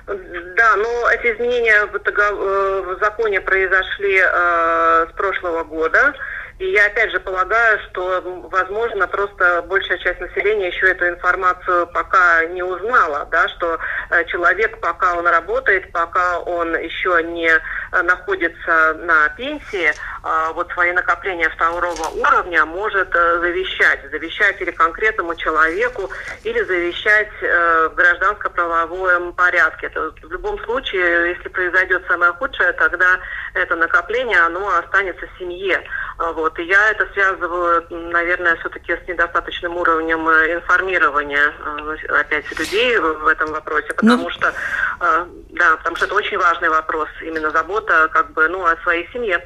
Да, 0.07 0.75
но 0.75 1.09
эти 1.11 1.33
изменения 1.35 1.85
в, 1.85 1.95
э, 1.95 2.97
законе 2.99 3.39
произошли 3.39 4.19
э, 4.21 5.07
с 5.09 5.13
прошлого 5.15 5.63
года. 5.63 6.13
И 6.61 6.73
я 6.73 6.85
опять 6.85 7.09
же 7.09 7.19
полагаю, 7.19 7.79
что, 7.89 8.21
возможно, 8.51 9.07
просто 9.07 9.63
большая 9.67 9.97
часть 9.97 10.19
населения 10.19 10.67
еще 10.67 10.91
эту 10.91 11.09
информацию 11.09 11.87
пока 11.87 12.45
не 12.45 12.61
узнала, 12.61 13.27
да, 13.31 13.47
что 13.49 13.79
э, 14.11 14.25
человек, 14.25 14.79
пока 14.79 15.15
он 15.15 15.25
работает, 15.25 15.91
пока 15.91 16.39
он 16.41 16.77
еще 16.77 17.19
не 17.23 17.49
э, 17.49 18.01
находится 18.03 18.93
на 18.93 19.29
пенсии, 19.29 19.89
э, 19.89 20.53
вот 20.53 20.71
свои 20.73 20.91
накопления 20.91 21.49
второго 21.49 22.09
уровня 22.15 22.63
может 22.67 23.11
завещать. 23.11 24.11
Завещать 24.11 24.61
или 24.61 24.69
конкретному 24.69 25.33
человеку, 25.33 26.11
или 26.43 26.61
завещать 26.61 27.31
в 27.41 27.95
гражданско-правовом 27.95 29.33
порядке. 29.33 29.87
Это 29.87 30.11
в 30.21 30.31
любом 30.31 30.63
случае, 30.65 31.29
если 31.29 31.49
произойдет 31.49 32.03
самое 32.07 32.33
худшее, 32.33 32.73
тогда 32.73 33.19
это 33.55 33.75
накопление, 33.75 34.39
оно 34.41 34.77
останется 34.77 35.25
в 35.25 35.39
семье. 35.39 35.81
Вот. 36.17 36.50
И 36.59 36.63
я 36.63 36.91
это 36.91 37.07
связываю, 37.13 37.85
наверное, 37.89 38.55
все-таки 38.57 38.93
с 38.93 39.07
недостаточным 39.07 39.77
уровнем 39.77 40.27
э, 40.27 40.55
информирования 40.55 41.53
э, 41.59 42.19
опять 42.19 42.45
людей 42.57 42.97
в 42.97 43.27
этом 43.27 43.51
вопросе, 43.51 43.87
ну, 43.89 43.95
потому 43.95 44.23
ну... 44.23 44.29
что, 44.29 44.53
э, 44.99 45.25
да, 45.51 45.77
потому 45.77 45.95
что 45.95 46.05
это 46.05 46.15
очень 46.15 46.37
важный 46.37 46.69
вопрос, 46.69 47.09
именно 47.21 47.51
забота 47.51 48.09
как 48.11 48.33
бы, 48.33 48.47
ну, 48.47 48.65
о 48.65 48.75
своей 48.83 49.07
семье. 49.11 49.41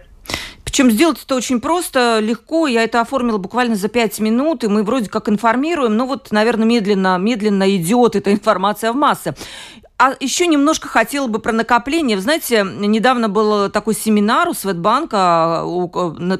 Причем 0.63 0.91
сделать 0.91 1.23
это 1.23 1.35
очень 1.35 1.61
просто, 1.61 2.19
легко. 2.19 2.67
Я 2.67 2.83
это 2.83 2.99
оформила 2.99 3.37
буквально 3.37 3.75
за 3.75 3.87
пять 3.87 4.19
минут, 4.19 4.65
и 4.65 4.67
мы 4.67 4.83
вроде 4.83 5.09
как 5.09 5.29
информируем, 5.29 5.95
но 5.95 6.05
вот, 6.05 6.31
наверное, 6.31 6.65
медленно, 6.65 7.17
медленно 7.17 7.73
идет 7.77 8.17
эта 8.17 8.33
информация 8.33 8.91
в 8.91 8.95
массы. 8.97 9.35
А 9.97 10.13
еще 10.19 10.45
немножко 10.45 10.89
хотела 10.89 11.27
бы 11.27 11.39
про 11.39 11.53
накопление. 11.53 12.19
Знаете, 12.19 12.65
недавно 12.65 13.29
был 13.29 13.69
такой 13.69 13.95
семинар 13.95 14.49
у 14.49 14.53
Светбанка 14.53 15.63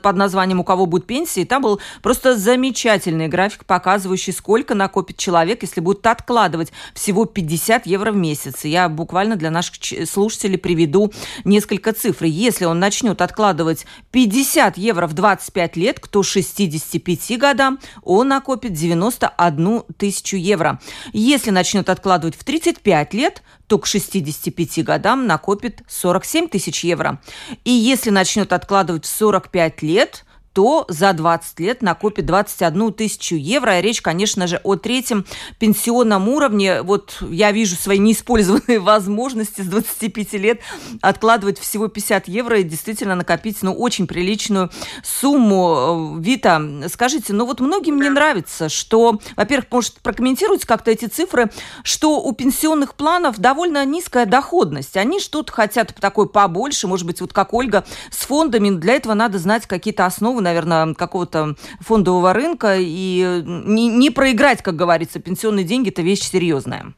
под 0.03 0.15
названием 0.17 0.59
«У 0.59 0.65
кого 0.65 0.85
будет 0.85 1.07
пенсия», 1.07 1.43
и 1.43 1.45
там 1.45 1.61
был 1.61 1.79
просто 2.01 2.35
замечательный 2.35 3.29
график, 3.29 3.63
показывающий, 3.63 4.33
сколько 4.33 4.75
накопит 4.75 5.15
человек, 5.15 5.61
если 5.61 5.79
будет 5.79 6.05
откладывать 6.05 6.73
всего 6.93 7.23
50 7.23 7.85
евро 7.85 8.11
в 8.11 8.17
месяц. 8.17 8.65
Я 8.65 8.89
буквально 8.89 9.37
для 9.37 9.51
наших 9.51 9.75
слушателей 10.05 10.57
приведу 10.57 11.13
несколько 11.45 11.93
цифр. 11.93 12.25
Если 12.25 12.65
он 12.65 12.79
начнет 12.79 13.21
откладывать 13.21 13.85
50 14.11 14.77
евро 14.77 15.07
в 15.07 15.13
25 15.13 15.77
лет, 15.77 16.01
к 16.01 16.09
65 16.21 17.39
годам, 17.39 17.79
он 18.03 18.27
накопит 18.27 18.73
91 18.73 19.83
тысячу 19.97 20.35
евро. 20.35 20.81
Если 21.13 21.51
начнет 21.51 21.89
откладывать 21.89 22.35
в 22.35 22.43
35 22.43 23.13
лет, 23.13 23.43
то 23.67 23.79
к 23.79 23.85
65 23.85 24.83
годам 24.83 25.27
накопит 25.27 25.81
47 25.87 26.49
тысяч 26.49 26.83
евро. 26.83 27.21
И 27.63 27.71
если 27.71 28.09
начнет 28.09 28.53
откладывать 28.53 29.05
в 29.05 29.09
45 29.09 29.81
лет, 29.81 30.25
то 30.55 30.85
за 30.87 31.11
20 31.11 31.59
лет 31.59 31.81
накопит 31.81 32.25
21 32.25 32.93
тысячу 32.93 33.35
евро. 33.35 33.77
И 33.77 33.81
речь, 33.81 34.01
конечно 34.01 34.47
же, 34.47 34.61
о 34.63 34.77
третьем 34.77 35.25
пенсионном 35.59 36.29
уровне. 36.29 36.81
Вот 36.81 37.17
я 37.29 37.51
вижу 37.51 37.75
свои 37.75 37.99
неиспользованные 37.99 38.79
возможности 38.79 39.59
с 39.59 39.67
25 39.67 40.33
лет 40.35 40.61
откладывать 41.01 41.59
всего 41.59 41.89
50 41.89 42.29
евро 42.29 42.59
и 42.59 42.63
действительно 42.63 43.15
накопить 43.15 43.57
ну, 43.63 43.73
очень 43.73 44.07
приличную 44.07 44.71
сумму. 45.03 46.15
Вита, 46.19 46.61
скажите, 46.87 47.33
ну 47.33 47.45
вот 47.45 47.59
многим 47.59 47.99
не 47.99 48.09
нравится, 48.09 48.69
что, 48.69 49.19
во-первых, 49.35 49.69
может 49.71 49.95
прокомментируйте 49.95 50.65
как-то 50.65 50.89
эти 50.89 51.05
цифры, 51.05 51.51
что 51.83 52.21
у 52.21 52.31
пенсионных 52.31 52.95
планов 52.95 53.39
довольно 53.39 53.83
низкая 53.83 54.25
доходность. 54.25 54.95
Они 54.95 55.19
что-то 55.19 55.51
хотят 55.51 55.93
такой 55.99 56.29
побольше, 56.29 56.87
может 56.87 57.05
быть, 57.05 57.19
вот 57.19 57.33
как 57.33 57.53
Ольга, 57.53 57.83
с 58.09 58.25
фондами. 58.25 58.69
Для 58.69 58.93
этого 58.93 59.15
надо 59.15 59.37
знать 59.37 59.67
какие-то 59.67 60.05
основы 60.05 60.44
наверное, 60.45 60.93
какого-то 60.93 61.55
фондового 61.81 62.33
рынка 62.33 62.75
и 62.77 63.41
не, 63.43 63.89
не 63.89 64.09
проиграть, 64.09 64.61
как 64.61 64.75
говорится. 64.75 65.19
Пенсионные 65.19 65.65
деньги– 65.65 65.89
это 65.91 66.01
вещь 66.01 66.21
серьезная. 66.21 66.93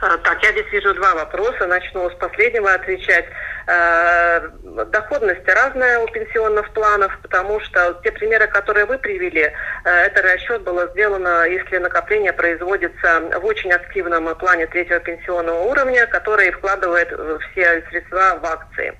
А, 0.00 0.16
так, 0.18 0.42
я 0.42 0.52
здесь 0.52 0.72
вижу 0.72 0.94
два 0.94 1.14
вопроса. 1.14 1.66
Начну 1.66 2.08
с 2.10 2.14
последнего 2.14 2.72
отвечать. 2.72 3.26
Э, 3.66 4.48
доходность 4.90 5.46
разная 5.46 6.00
у 6.00 6.08
пенсионных 6.08 6.72
планов, 6.72 7.16
потому 7.22 7.60
что 7.60 8.00
те 8.02 8.10
примеры, 8.10 8.48
которые 8.48 8.86
вы 8.86 8.98
привели, 8.98 9.42
э, 9.42 9.52
это 9.84 10.22
расчет 10.22 10.62
было 10.62 10.88
сделано, 10.88 11.44
если 11.44 11.78
накопление 11.78 12.32
производится 12.32 13.20
в 13.40 13.44
очень 13.44 13.72
активном 13.72 14.34
плане 14.36 14.66
третьего 14.66 14.98
пенсионного 14.98 15.62
уровня, 15.62 16.06
который 16.06 16.50
вкладывает 16.50 17.08
все 17.52 17.82
средства 17.88 18.38
в 18.40 18.46
акции. 18.46 18.94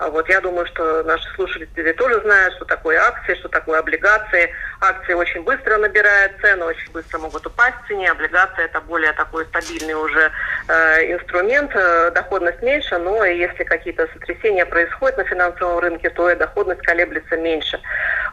А 0.00 0.08
вот 0.08 0.26
я 0.30 0.40
думаю, 0.40 0.66
что 0.66 1.02
наши 1.02 1.28
слушатели 1.34 1.92
тоже 1.92 2.22
знают, 2.22 2.54
что 2.54 2.64
такое 2.64 2.98
акции, 2.98 3.34
что 3.34 3.50
такое 3.50 3.80
облигации. 3.80 4.50
Акции 4.80 5.12
очень 5.12 5.42
быстро 5.42 5.76
набирают 5.76 6.32
цену, 6.40 6.64
очень 6.64 6.90
быстро 6.90 7.18
могут 7.18 7.46
упасть 7.46 7.76
в 7.84 7.86
цене. 7.86 8.10
Облигации 8.10 8.64
это 8.64 8.80
более 8.80 9.12
такой 9.12 9.44
стабильный 9.44 9.92
уже 9.92 10.32
э, 10.68 11.12
инструмент, 11.12 11.72
э, 11.74 12.12
доходность 12.12 12.62
меньше, 12.62 12.96
но 12.96 13.22
если 13.26 13.62
какие-то 13.62 13.99
сотрясения 14.08 14.66
происходят 14.66 15.18
на 15.18 15.24
финансовом 15.24 15.78
рынке, 15.78 16.10
то 16.10 16.30
и 16.30 16.36
доходность 16.36 16.82
колеблется 16.82 17.36
меньше. 17.36 17.80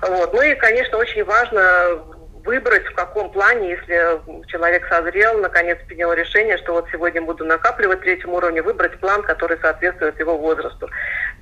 Вот. 0.01 0.33
Ну 0.33 0.41
и, 0.41 0.55
конечно, 0.55 0.97
очень 0.97 1.23
важно 1.23 1.99
выбрать, 2.47 2.85
в 2.85 2.95
каком 2.95 3.29
плане, 3.31 3.71
если 3.71 4.21
человек 4.47 4.87
созрел, 4.87 5.37
наконец 5.39 5.77
принял 5.85 6.13
решение, 6.13 6.57
что 6.57 6.73
вот 6.73 6.87
сегодня 6.91 7.21
буду 7.21 7.43
накапливать 7.43 8.01
третьем 8.01 8.33
уровне, 8.33 8.61
выбрать 8.61 8.97
план, 8.99 9.21
который 9.21 9.57
соответствует 9.61 10.17
его 10.17 10.37
возрасту. 10.37 10.89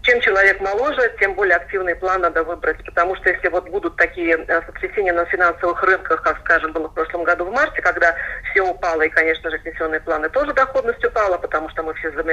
Чем 0.06 0.22
человек 0.22 0.60
моложе, 0.62 1.12
тем 1.20 1.34
более 1.34 1.56
активный 1.56 1.96
план 1.96 2.22
надо 2.22 2.44
выбрать, 2.44 2.78
потому 2.86 3.16
что 3.16 3.30
если 3.30 3.48
вот 3.48 3.68
будут 3.70 3.96
такие 3.96 4.36
э, 4.38 4.62
сотрясения 4.68 5.12
на 5.12 5.26
финансовых 5.26 5.82
рынках, 5.82 6.22
как, 6.22 6.38
скажем, 6.42 6.74
было 6.74 6.88
в 6.88 6.94
прошлом 6.94 7.24
году 7.24 7.46
в 7.46 7.52
марте, 7.52 7.82
когда 7.82 8.14
все 8.52 8.62
упало, 8.62 9.02
и, 9.02 9.10
конечно 9.10 9.50
же, 9.50 9.58
пенсионные 9.58 10.00
планы 10.00 10.30
тоже 10.30 10.54
доходность 10.54 11.04
упала, 11.04 11.40
потому 11.40 11.70
что 11.70 11.82
мы 11.82 11.96
все 11.96 12.12
вза 12.12 12.24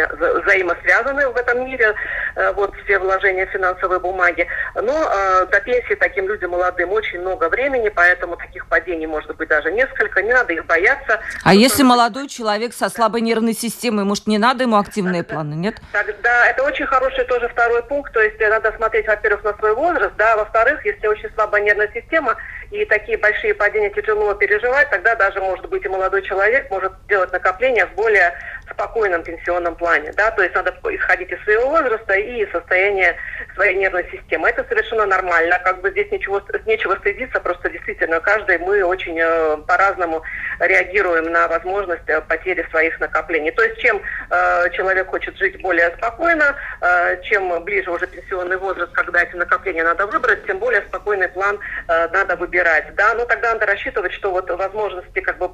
взаимосвязаны 0.45 1.29
в 1.31 1.37
этом 1.37 1.65
мире, 1.65 1.95
э, 2.37 2.53
вот 2.53 2.75
все 2.85 2.99
вложения 2.99 3.47
в 3.47 3.51
финансовые 3.51 4.01
бумаги. 4.01 4.47
Но 4.75 4.93
э, 4.93 5.47
до 5.47 5.61
пенсии 5.63 5.95
таким 5.95 6.29
людям 6.29 6.51
молодым 6.51 6.93
очень 6.93 7.21
много 7.21 7.49
времени, 7.49 7.89
поэтому 7.89 8.37
таких 8.37 8.67
падений 8.67 9.07
может 9.07 9.35
быть 9.37 9.49
даже 9.49 9.73
несколько, 9.73 10.21
не 10.21 10.35
надо 10.35 10.53
их 10.53 10.67
бояться. 10.67 11.21
А 11.43 11.55
если 11.55 11.85
молодой 11.85 12.29
человек 12.29 12.75
со 12.75 12.91
слабой 12.91 13.23
нервной 13.23 13.55
системой, 13.55 14.05
может, 14.05 14.27
не 14.27 14.37
надо 14.37 14.65
ему 14.65 14.77
активные 14.77 15.23
планы, 15.23 15.55
нет? 15.55 15.81
Тогда 15.93 16.47
это 16.49 16.65
очень 16.65 16.85
хороший 16.85 17.25
тоже 17.25 17.49
второй 17.49 17.62
второй 17.63 17.83
пункт, 17.85 18.13
то 18.13 18.21
есть 18.21 18.41
надо 18.41 18.73
смотреть, 18.73 19.07
во-первых, 19.07 19.45
на 19.45 19.55
свой 19.55 19.75
возраст, 19.75 20.13
да, 20.17 20.37
во-вторых, 20.37 20.85
если 20.85 21.07
очень 21.07 21.31
слабая 21.35 21.63
нервная 21.63 21.89
система 21.95 22.37
и 22.71 22.85
такие 22.87 23.17
большие 23.19 23.55
падения 23.55 23.91
тяжело 23.91 24.35
переживать, 24.35 24.91
тогда 24.91 25.15
даже, 25.15 25.41
может 25.41 25.69
быть, 25.69 25.85
и 25.85 25.89
молодой 25.89 26.23
человек 26.23 26.69
может 26.71 26.93
делать 27.09 27.33
накопления 27.33 27.87
в 27.87 27.95
более 27.95 28.33
спокойном 28.73 29.23
пенсионном 29.23 29.77
плане, 29.77 30.13
да, 30.13 30.31
то 30.31 30.43
есть 30.43 30.55
надо 30.55 30.75
исходить 30.91 31.31
из 31.31 31.43
своего 31.45 31.71
возраста 31.71 32.15
и 32.15 32.47
состояния 32.51 33.17
своей 33.55 33.77
нервной 33.77 34.09
системы. 34.11 34.49
Это 34.49 34.65
совершенно 34.69 35.07
нормально, 35.07 35.61
как 35.65 35.81
бы 35.81 35.91
здесь 35.91 36.11
ничего, 36.11 36.43
нечего 36.67 36.97
стыдиться, 36.97 37.41
просто 37.41 37.71
действительно 37.71 38.21
каждый 38.21 38.59
мы 38.59 38.83
очень 38.85 39.19
э, 39.19 39.57
по-разному 39.67 40.23
реагируем 40.59 41.25
на 41.33 41.49
возможность 41.49 42.09
э, 42.09 42.21
потери 42.23 42.67
своих 42.71 42.99
накоплений. 43.01 43.51
То 43.51 43.63
есть 43.63 43.81
чем 43.81 44.01
э, 44.31 44.71
человек 44.71 45.09
хочет 45.09 45.37
жить 45.37 45.61
более 45.61 45.91
спокойно, 45.97 46.57
э, 46.81 47.23
чем 47.23 47.63
ближе 47.65 47.91
уже 47.91 48.07
пенсионный 48.07 48.57
возраст, 48.57 48.93
когда 48.93 49.23
эти 49.23 49.37
накопления 49.37 49.85
надо 49.85 50.07
выбрать, 50.07 50.47
тем 50.47 50.59
более 50.59 50.83
спокойный 50.83 51.29
план 51.29 51.59
э, 51.89 52.09
надо 52.09 52.37
выбирать, 52.37 52.95
да, 52.95 53.15
но 53.15 53.25
тогда 53.25 53.53
надо 53.53 53.67
рассчитывать, 53.67 54.13
что 54.13 54.31
вот 54.31 54.51
возможности 54.51 55.21
как 55.21 55.39
бы 55.39 55.49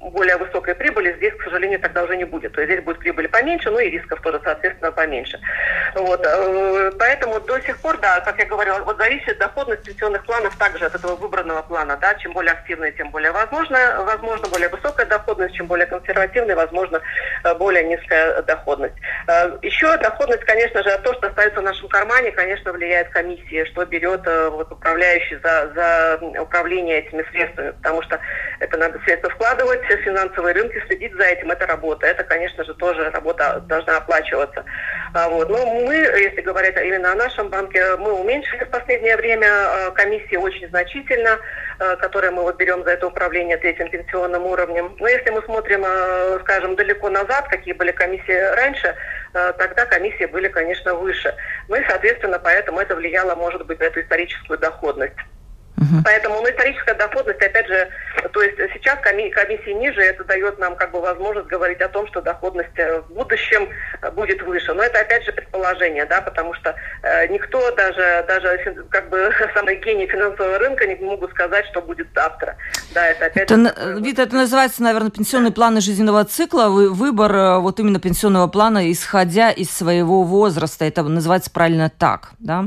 более 0.00 0.36
высокой 0.36 0.74
прибыли 0.74 1.14
здесь, 1.16 1.34
к 1.34 1.42
сожалению, 1.44 1.80
тогда 1.80 2.04
уже 2.04 2.16
не 2.16 2.24
будет 2.24 2.51
то 2.52 2.64
здесь 2.64 2.82
будет 2.82 2.98
прибыль 2.98 3.28
поменьше, 3.28 3.70
ну 3.70 3.78
и 3.78 3.90
рисков 3.90 4.20
тоже, 4.20 4.40
соответственно, 4.44 4.92
поменьше. 4.92 5.38
Вот. 5.94 6.24
Э, 6.24 6.90
поэтому 6.98 7.40
до 7.40 7.60
сих 7.60 7.78
пор, 7.78 7.98
да, 7.98 8.20
как 8.20 8.38
я 8.38 8.46
говорила, 8.46 8.78
вот 8.80 8.98
зависит 8.98 9.38
доходность 9.38 9.84
пенсионных 9.84 10.24
планов 10.24 10.56
также 10.56 10.86
от 10.86 10.94
этого 10.94 11.16
выбранного 11.16 11.62
плана, 11.62 11.96
да, 12.00 12.14
чем 12.14 12.32
более 12.32 12.52
активный, 12.52 12.92
тем 12.92 13.10
более 13.10 13.32
возможно, 13.32 14.04
возможно, 14.06 14.48
более 14.48 14.68
высокая 14.68 15.06
доходность, 15.06 15.54
чем 15.54 15.66
более 15.66 15.86
консервативный, 15.86 16.54
возможно, 16.54 17.00
э, 17.44 17.54
более 17.54 17.84
низкая 17.84 18.42
доходность. 18.42 18.94
Э, 19.28 19.56
Еще 19.62 19.96
доходность, 19.98 20.44
конечно 20.44 20.82
же, 20.82 20.98
то, 21.02 21.14
что 21.14 21.28
остается 21.28 21.60
в 21.60 21.64
нашем 21.64 21.88
кармане, 21.88 22.32
конечно, 22.32 22.72
влияет 22.72 23.08
комиссия, 23.10 23.64
что 23.66 23.84
берет 23.84 24.26
вот, 24.26 24.70
управляющий 24.70 25.36
за, 25.42 25.72
за 25.74 26.40
управление 26.40 27.00
этими 27.00 27.24
средствами, 27.30 27.70
потому 27.70 28.02
что 28.02 28.20
это 28.60 28.76
надо 28.76 28.98
средства 29.00 29.30
вкладывать, 29.30 29.82
финансовые 30.04 30.54
рынки, 30.54 30.82
следить 30.86 31.14
за 31.14 31.24
этим, 31.24 31.50
это 31.50 31.66
работа. 31.66 32.06
Это, 32.06 32.24
конечно, 32.32 32.64
же, 32.64 32.74
тоже 32.74 33.10
работа 33.10 33.62
должна 33.68 33.98
оплачиваться. 33.98 34.64
А, 35.12 35.28
вот. 35.28 35.50
Но 35.50 35.66
мы, 35.66 35.94
если 35.94 36.40
говорить 36.40 36.74
именно 36.76 37.12
о 37.12 37.14
нашем 37.14 37.48
банке, 37.50 37.96
мы 37.96 38.12
уменьшили 38.12 38.64
в 38.64 38.70
последнее 38.70 39.16
время 39.16 39.48
а, 39.48 39.90
комиссии 39.90 40.36
очень 40.36 40.68
значительно, 40.68 41.38
а, 41.78 41.96
которые 41.96 42.30
мы 42.30 42.42
вот 42.42 42.56
берем 42.56 42.84
за 42.84 42.92
это 42.92 43.06
управление 43.06 43.58
третьим 43.58 43.90
пенсионным 43.90 44.46
уровнем. 44.46 44.96
Но 44.98 45.08
если 45.08 45.30
мы 45.30 45.42
смотрим, 45.42 45.84
скажем, 46.40 46.76
далеко 46.76 47.10
назад, 47.10 47.48
какие 47.48 47.74
были 47.74 47.92
комиссии 47.92 48.54
раньше, 48.56 48.94
тогда 49.32 49.86
комиссии 49.86 50.26
были, 50.26 50.48
конечно, 50.48 50.94
выше. 50.94 51.34
Ну 51.68 51.76
и, 51.76 51.84
соответственно, 51.86 52.38
поэтому 52.38 52.80
это 52.80 52.94
влияло, 52.94 53.34
может 53.34 53.66
быть, 53.66 53.80
на 53.80 53.84
эту 53.84 54.00
историческую 54.00 54.58
доходность. 54.58 55.18
Угу. 55.82 56.02
Поэтому 56.04 56.40
ну, 56.40 56.50
историческая 56.50 56.94
доходность, 56.94 57.42
опять 57.42 57.66
же, 57.66 57.88
то 58.32 58.42
есть 58.42 58.56
сейчас 58.74 58.98
комиссии 59.00 59.72
ниже, 59.72 60.00
это 60.00 60.24
дает 60.24 60.58
нам 60.58 60.76
как 60.76 60.92
бы 60.92 61.00
возможность 61.00 61.48
говорить 61.48 61.80
о 61.80 61.88
том, 61.88 62.06
что 62.08 62.20
доходность 62.20 62.76
э, 62.76 63.00
в 63.00 63.12
будущем 63.12 63.68
э, 64.00 64.10
будет 64.10 64.42
выше. 64.42 64.72
Но 64.74 64.82
это 64.82 65.00
опять 65.00 65.24
же 65.24 65.32
предположение, 65.32 66.06
да, 66.06 66.20
потому 66.20 66.54
что 66.54 66.74
э, 67.02 67.26
никто, 67.28 67.70
даже, 67.72 68.24
даже 68.28 68.86
как 68.90 69.08
бы 69.08 69.30
самый 69.54 69.76
гений 69.76 70.06
финансового 70.06 70.58
рынка 70.58 70.86
не 70.86 70.94
могут 70.96 71.30
сказать, 71.30 71.66
что 71.66 71.82
будет 71.82 72.08
завтра. 72.14 72.56
Да, 72.94 73.08
это 73.08 73.26
опять 73.26 73.50
это, 73.50 73.56
же... 73.56 74.00
Вид, 74.00 74.18
это 74.18 74.34
называется, 74.36 74.82
наверное, 74.82 75.10
пенсионные 75.10 75.52
планы 75.52 75.80
жизненного 75.80 76.24
цикла, 76.24 76.68
выбор 76.68 77.34
э, 77.34 77.58
вот 77.58 77.80
именно 77.80 78.00
пенсионного 78.00 78.46
плана, 78.46 78.90
исходя 78.90 79.50
из 79.50 79.70
своего 79.70 80.22
возраста. 80.22 80.84
Это 80.84 81.02
называется 81.02 81.50
правильно 81.50 81.90
так, 81.90 82.32
да? 82.38 82.66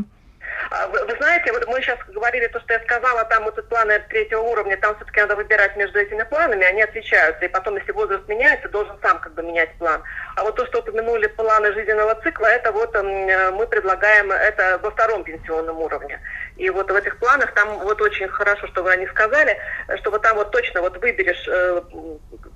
А, 0.72 0.88
вы, 0.88 1.16
знаете, 1.18 1.52
вот 1.52 1.68
мы 1.68 1.82
сейчас 1.82 2.00
говорили 2.08 2.48
то, 2.48 2.60
что 2.60 2.74
я 2.74 2.80
сказала, 2.82 3.24
там 3.26 3.44
вот 3.44 3.68
планы 3.70 4.00
третьего 4.10 4.42
уровня, 4.42 4.78
там 4.78 4.96
все-таки 4.96 5.22
надо 5.22 5.36
выбирать 5.36 5.76
между 5.76 6.00
этими 6.00 6.24
планами, 6.24 6.66
они 6.66 6.82
отличаются. 6.82 7.46
И 7.46 7.50
потом, 7.50 7.78
если 7.78 7.92
возраст 7.92 8.28
меняется, 8.28 8.70
должен 8.70 8.98
сам 9.02 9.20
как 9.20 9.34
бы 9.34 9.44
менять 9.44 9.74
план. 9.78 10.02
А 10.36 10.44
вот 10.44 10.56
то, 10.56 10.66
что 10.66 10.80
упомянули 10.80 11.28
планы 11.28 11.74
жизненного 11.74 12.16
цикла, 12.24 12.48
это 12.48 12.72
вот 12.72 12.94
мы 12.96 13.68
предлагаем 13.68 14.32
это 14.32 14.80
во 14.82 14.92
втором 14.92 15.24
пенсионном 15.24 15.80
уровне. 15.80 16.20
И 16.58 16.70
вот 16.70 16.90
в 16.90 16.96
этих 16.96 17.18
планах 17.18 17.54
там 17.54 17.80
вот 17.80 18.02
очень 18.02 18.28
хорошо, 18.30 18.68
что 18.68 18.84
вы 18.84 18.92
о 18.92 18.96
них 18.96 19.10
сказали, 19.12 19.58
что 20.00 20.10
вот 20.10 20.22
там 20.22 20.38
вот 20.38 20.52
точно 20.52 20.82
вот 20.82 20.98
выберешь 20.98 21.46
э, 21.50 21.82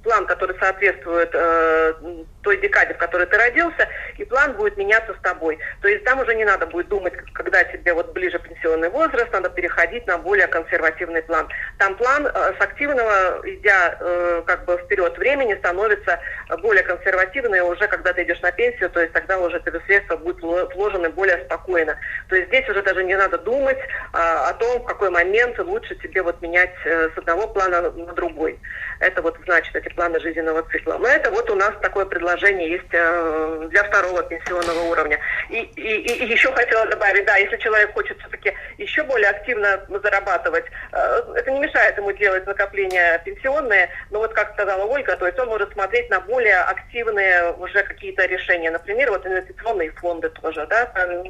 план, 0.04 0.26
который 0.26 0.58
соответствует 0.58 1.30
э, 1.34 1.93
той 2.41 2.58
декаде, 2.62 2.93
в 2.93 2.98
которой 2.98 3.28
ты 3.28 3.38
родился, 3.38 3.88
и 4.17 4.24
план 4.24 4.54
будет 4.54 4.78
меняться 4.78 5.13
с 5.13 5.22
тобой. 5.22 5.60
То 5.82 5.89
есть 5.89 6.06
там 6.06 6.19
уже 6.19 6.34
не 6.36 6.45
надо 6.45 6.65
будет 6.67 6.88
думать, 6.88 7.13
когда 7.34 7.63
тебе 7.65 7.93
вот 7.99 8.13
ближе 8.13 8.39
пенсионный 8.39 8.89
возраст, 8.89 9.31
надо 9.33 9.49
переходить 9.49 10.07
на 10.07 10.17
более 10.17 10.47
консервативный 10.47 11.21
план. 11.21 11.49
Там 11.77 11.95
план 11.95 12.27
э, 12.27 12.53
с 12.57 12.62
активного, 12.62 13.41
идя 13.43 13.97
э, 13.99 14.41
как 14.45 14.63
бы 14.63 14.77
вперед 14.77 15.17
времени, 15.17 15.55
становится 15.55 16.17
более 16.62 16.83
консервативный 16.83 17.59
уже, 17.62 17.88
когда 17.88 18.13
ты 18.13 18.23
идешь 18.23 18.39
на 18.41 18.51
пенсию, 18.51 18.89
то 18.89 19.01
есть 19.01 19.12
тогда 19.12 19.38
уже 19.38 19.59
тебе 19.59 19.81
средства 19.85 20.15
будут 20.15 20.41
вложены 20.73 21.09
более 21.09 21.43
спокойно. 21.45 21.97
То 22.29 22.38
есть 22.38 22.47
здесь 22.47 22.69
уже 22.69 22.81
даже 22.83 23.03
не 23.03 23.17
надо 23.17 23.38
думать 23.38 23.77
э, 23.77 23.83
о 24.13 24.53
том, 24.53 24.81
в 24.81 24.85
какой 24.85 25.09
момент 25.09 25.59
лучше 25.59 25.95
тебе 25.95 26.21
вот 26.21 26.41
менять 26.41 26.73
э, 26.85 27.09
с 27.13 27.17
одного 27.17 27.47
плана 27.47 27.81
на 27.81 28.13
другой. 28.13 28.57
Это 29.01 29.21
вот 29.21 29.38
значит 29.45 29.75
эти 29.75 29.89
планы 29.93 30.19
жизненного 30.21 30.63
цикла. 30.71 30.97
Но 30.99 31.07
это 31.07 31.31
вот 31.31 31.49
у 31.49 31.55
нас 31.55 31.73
такое 31.81 32.05
предложение 32.05 32.69
есть 32.71 32.89
для 32.89 33.83
второго 33.83 34.23
пенсионного 34.23 34.81
уровня. 34.91 35.19
И, 35.49 35.59
и, 35.62 36.25
и 36.25 36.25
еще 36.31 36.51
хотела 36.51 36.85
добавить, 36.85 37.25
да, 37.25 37.38
если 37.38 37.57
человек 37.57 37.88
хочет 37.89 38.19
все-таки 38.19 38.54
еще 38.78 39.04
более 39.04 39.30
активно 39.30 39.86
зарабатывать, 40.04 40.65
э, 40.91 41.21
это 41.36 41.52
не 41.52 41.60
мешает 41.60 41.97
ему 41.97 42.12
делать 42.12 42.45
накопления 42.45 43.19
пенсионные, 43.25 43.89
но 44.10 44.19
вот 44.19 44.34
как 44.34 44.54
сказала 44.54 44.86
Ольга, 44.86 45.15
то 45.15 45.25
есть 45.25 45.39
он 45.39 45.49
может 45.49 45.73
смотреть 45.73 46.10
на 46.10 46.19
более 46.21 46.60
активные 46.60 47.52
уже 47.54 47.84
какие-то 47.84 48.25
решения. 48.25 48.71
Например, 48.71 49.12
вот 49.12 49.25
инвестиционные 49.25 49.91
фонды 49.91 50.30
тоже, 50.30 50.65
да, 50.67 50.86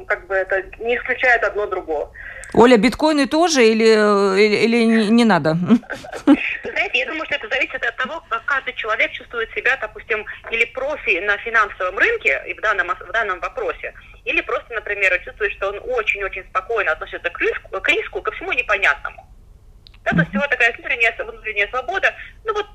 как 0.06 0.26
бы 0.26 0.34
это 0.34 0.62
не 0.78 0.96
исключает 0.96 1.44
одно 1.44 1.66
другого. 1.66 2.12
Оля, 2.54 2.76
биткоины 2.76 3.26
тоже 3.26 3.64
или, 3.64 3.84
или, 4.40 4.56
или 4.56 4.84
не, 4.84 5.10
не 5.10 5.24
надо? 5.24 5.56
Знаете, 6.26 6.98
я 6.98 7.06
думаю, 7.06 7.24
что 7.26 7.36
это 7.36 7.48
зависит 7.48 7.84
от 7.84 7.96
того, 7.96 8.24
как 8.28 8.44
каждый 8.44 8.74
человек 8.74 9.12
чувствует 9.12 9.50
себя, 9.54 9.76
допустим, 9.76 10.24
или 10.50 10.64
профи 10.66 11.20
на 11.20 11.36
финансовом 11.38 11.98
рынке 11.98 12.42
и 12.48 12.54
в 12.54 12.60
данном, 12.60 12.88
в 12.88 13.12
данном 13.12 13.40
вопросе, 13.40 13.94
или 14.24 14.40
просто, 14.40 14.74
например, 14.74 15.16
чувствует, 15.24 15.52
что 15.52 15.68
он 15.68 15.80
очень-очень 15.84 16.44
спокойно 16.44 16.92
относится 16.92 17.30
к 17.30 17.40
риску, 17.40 17.80
к 17.80 17.88
риску, 17.88 18.20
ко 18.22 18.32
всему 18.32 18.52
непонятному. 18.52 19.26
Это 20.04 20.24
всего 20.26 20.46
такая 20.48 20.72
внутренняя, 20.72 21.14
внутренняя 21.18 21.68
свобода. 21.68 22.14
Ну 22.44 22.54
вот 22.54 22.66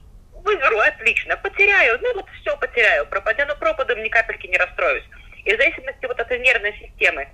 выберу, 0.43 0.79
отлично, 0.79 1.35
потеряю, 1.38 1.99
ну 2.01 2.13
вот 2.13 2.25
все 2.41 2.55
потеряю, 2.57 3.05
пропадя, 3.07 3.45
но 3.45 3.55
пропадом 3.55 4.01
ни 4.03 4.09
капельки 4.09 4.47
не 4.47 4.57
расстроюсь. 4.57 5.03
И 5.43 5.53
в 5.53 5.57
зависимости 5.57 6.05
вот 6.05 6.19
от 6.19 6.29
нервной 6.31 6.73
системы, 6.79 7.27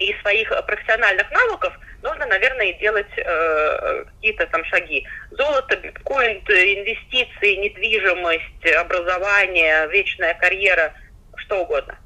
и 0.00 0.14
своих 0.22 0.48
профессиональных 0.66 1.30
навыков 1.30 1.78
нужно, 2.02 2.26
наверное, 2.26 2.72
делать 2.74 3.12
э, 3.16 4.04
какие-то 4.06 4.46
там 4.46 4.64
шаги. 4.64 5.06
Золото, 5.30 5.76
биткоин, 5.76 6.38
инвестиции, 6.38 7.56
недвижимость, 7.56 8.76
образование, 8.76 9.86
вечная 9.88 10.34
карьера, 10.34 10.94
что 11.36 11.62
угодно. 11.62 11.96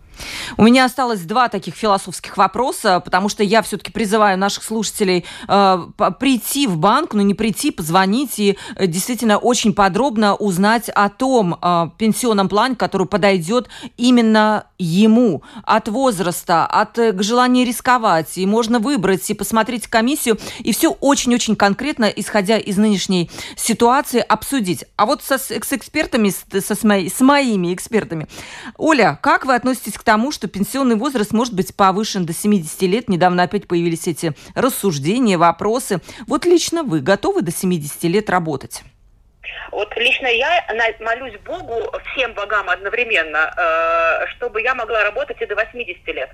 У 0.56 0.62
меня 0.62 0.84
осталось 0.84 1.20
два 1.20 1.48
таких 1.48 1.74
философских 1.74 2.36
вопроса, 2.36 3.00
потому 3.00 3.28
что 3.28 3.42
я 3.42 3.62
все-таки 3.62 3.92
призываю 3.92 4.38
наших 4.38 4.64
слушателей 4.64 5.24
э, 5.48 5.78
прийти 6.18 6.66
в 6.66 6.76
банк, 6.76 7.14
ну 7.14 7.22
не 7.22 7.34
прийти, 7.34 7.70
позвонить 7.70 8.38
и 8.38 8.58
э, 8.76 8.86
действительно 8.86 9.38
очень 9.38 9.74
подробно 9.74 10.34
узнать 10.34 10.88
о 10.88 11.08
том 11.08 11.58
э, 11.60 11.88
пенсионном 11.98 12.48
плане, 12.48 12.76
который 12.76 13.06
подойдет 13.06 13.68
именно 13.96 14.66
ему 14.78 15.42
от 15.62 15.88
возраста, 15.88 16.66
от 16.66 16.98
э, 16.98 17.14
желания 17.22 17.64
рисковать. 17.64 18.36
И 18.38 18.46
можно 18.46 18.78
выбрать 18.78 19.28
и 19.30 19.34
посмотреть 19.34 19.86
комиссию, 19.86 20.38
и 20.60 20.72
все 20.72 20.90
очень-очень 20.90 21.56
конкретно, 21.56 22.04
исходя 22.04 22.58
из 22.58 22.76
нынешней 22.76 23.30
ситуации, 23.56 24.20
обсудить. 24.20 24.84
А 24.96 25.06
вот 25.06 25.22
со, 25.22 25.38
с 25.38 25.50
экспертами, 25.50 26.32
со, 26.60 26.74
с, 26.74 26.82
мои, 26.82 27.08
с 27.08 27.20
моими 27.20 27.72
экспертами. 27.74 28.26
Оля, 28.76 29.18
как 29.22 29.44
вы 29.46 29.54
относитесь 29.54 29.94
к 29.94 30.02
тому, 30.02 30.32
что 30.34 30.48
пенсионный 30.48 30.96
возраст 30.96 31.32
может 31.32 31.54
быть 31.54 31.74
повышен 31.74 32.26
до 32.26 32.34
70 32.34 32.82
лет? 32.82 33.08
Недавно 33.08 33.44
опять 33.44 33.66
появились 33.66 34.06
эти 34.06 34.32
рассуждения, 34.54 35.38
вопросы. 35.38 36.00
Вот 36.26 36.44
лично 36.44 36.82
вы 36.82 37.00
готовы 37.00 37.42
до 37.42 37.52
70 37.52 38.02
лет 38.04 38.28
работать? 38.28 38.82
Вот 39.70 39.96
лично 39.96 40.26
я 40.26 40.64
молюсь 41.00 41.38
Богу, 41.44 41.90
всем 42.12 42.34
богам 42.34 42.68
одновременно, 42.68 43.52
э, 43.56 44.26
чтобы 44.36 44.62
я 44.62 44.74
могла 44.74 45.02
работать 45.02 45.40
и 45.40 45.46
до 45.46 45.54
80 45.54 46.06
лет. 46.08 46.30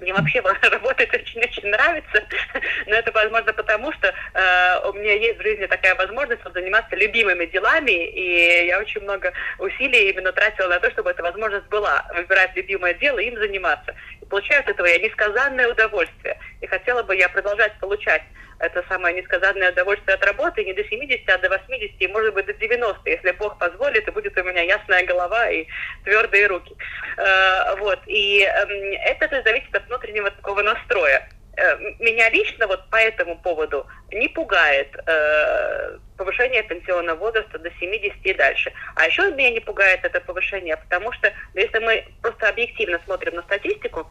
Мне 0.00 0.14
вообще 0.14 0.40
работать 0.62 1.14
очень-очень 1.14 1.68
нравится, 1.68 2.24
но 2.86 2.94
это 2.94 3.12
возможно 3.12 3.52
потому, 3.52 3.92
что 3.92 4.08
э, 4.08 4.88
у 4.88 4.92
меня 4.94 5.14
есть 5.14 5.38
в 5.38 5.42
жизни 5.42 5.66
такая 5.66 5.94
возможность 5.94 6.42
заниматься 6.54 6.96
любимыми 6.96 7.46
делами, 7.46 8.08
и 8.08 8.66
я 8.66 8.78
очень 8.78 9.02
много 9.02 9.32
усилий 9.58 10.10
именно 10.10 10.32
тратила 10.32 10.68
на 10.68 10.80
то, 10.80 10.90
чтобы 10.90 11.10
эта 11.10 11.22
возможность 11.22 11.66
была, 11.66 12.06
выбирать 12.14 12.56
любимое 12.56 12.94
дело 12.94 13.18
и 13.18 13.28
им 13.28 13.38
заниматься. 13.38 13.94
Получаю 14.30 14.60
от 14.60 14.68
этого 14.68 14.86
я 14.86 14.98
несказанное 14.98 15.68
удовольствие, 15.68 16.38
и 16.60 16.66
хотела 16.66 17.02
бы 17.02 17.16
я 17.16 17.28
продолжать 17.28 17.78
получать 17.80 18.22
это 18.60 18.84
самое 18.88 19.16
несказанное 19.16 19.72
удовольствие 19.72 20.14
от 20.14 20.24
работы 20.24 20.64
не 20.64 20.74
до 20.74 20.84
70, 20.84 21.28
а 21.28 21.38
до 21.38 21.48
80, 21.48 21.94
и 21.98 22.06
может 22.08 22.34
быть 22.34 22.46
до 22.46 22.52
90, 22.52 23.10
если 23.10 23.30
Бог 23.32 23.58
позволит, 23.58 24.06
и 24.06 24.10
будет 24.10 24.36
у 24.38 24.44
меня 24.44 24.62
ясная 24.62 25.04
голова 25.06 25.50
и 25.50 25.66
твердые 26.04 26.46
руки. 26.46 26.76
Э, 27.16 27.76
вот. 27.78 27.98
И 28.06 28.42
эм, 28.42 28.92
это 29.06 29.42
зависит 29.42 29.74
от 29.74 29.86
внутреннего 29.86 30.30
такого 30.30 30.62
настроя. 30.62 31.26
Э, 31.60 31.76
меня 31.98 32.30
лично 32.30 32.66
вот 32.66 32.88
по 32.88 32.96
этому 32.96 33.36
поводу 33.36 33.86
не 34.10 34.28
пугает 34.28 34.96
э, 35.06 35.98
повышение 36.16 36.62
пенсионного 36.62 37.18
возраста 37.18 37.58
до 37.58 37.70
70 37.72 38.16
и 38.24 38.32
дальше. 38.32 38.72
А 38.96 39.04
еще 39.04 39.30
меня 39.30 39.50
не 39.50 39.60
пугает 39.60 40.02
это 40.02 40.20
повышение, 40.22 40.78
потому 40.78 41.12
что 41.12 41.30
если 41.52 41.78
мы 41.80 42.06
просто 42.22 42.48
объективно 42.48 42.98
смотрим 43.04 43.34
на 43.34 43.42
статистику, 43.42 44.06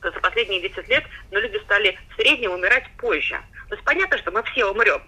то 0.00 0.12
за 0.12 0.20
последние 0.20 0.60
10 0.60 0.88
лет 0.88 1.02
ну, 1.32 1.40
люди 1.40 1.58
стали 1.64 1.98
в 2.10 2.14
среднем 2.14 2.52
умирать 2.52 2.84
позже. 2.96 3.40
То 3.68 3.74
есть 3.74 3.84
понятно, 3.84 4.16
что 4.16 4.30
мы 4.30 4.44
все 4.44 4.64
умрем. 4.66 5.02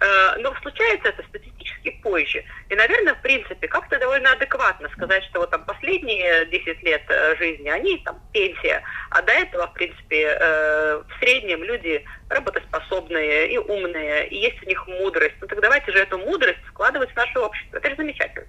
Э, 0.00 0.36
но 0.38 0.54
случается 0.62 1.08
это 1.08 1.22
статистически 1.28 1.90
позже. 2.02 2.44
И, 2.68 2.74
наверное, 2.74 3.14
в 3.14 3.22
принципе, 3.22 3.68
как-то 3.68 3.98
довольно 3.98 4.32
адекватно 4.32 4.88
сказать, 4.90 5.24
что 5.24 5.40
вот 5.40 5.50
там 5.50 5.64
последние 5.64 6.46
10 6.46 6.82
лет 6.82 7.02
э, 7.08 7.36
жизни, 7.36 7.68
они 7.68 7.98
там 7.98 8.20
пенсия, 8.32 8.82
а 9.10 9.22
до 9.22 9.32
этого, 9.32 9.66
в 9.66 9.72
принципе, 9.74 10.36
э, 10.38 11.02
в 11.08 11.18
среднем 11.18 11.62
люди 11.64 12.04
работоспособные 12.28 13.52
и 13.52 13.58
умные, 13.58 14.28
и 14.28 14.36
есть 14.36 14.62
у 14.62 14.66
них 14.66 14.86
мудрость. 14.86 15.34
Ну 15.40 15.46
так 15.46 15.60
давайте 15.60 15.92
же 15.92 15.98
эту 15.98 16.18
мудрость 16.18 16.58
вкладывать 16.68 17.10
в 17.10 17.16
наше 17.16 17.38
общество. 17.38 17.76
Это 17.78 17.90
же 17.90 17.96
замечательно. 17.96 18.46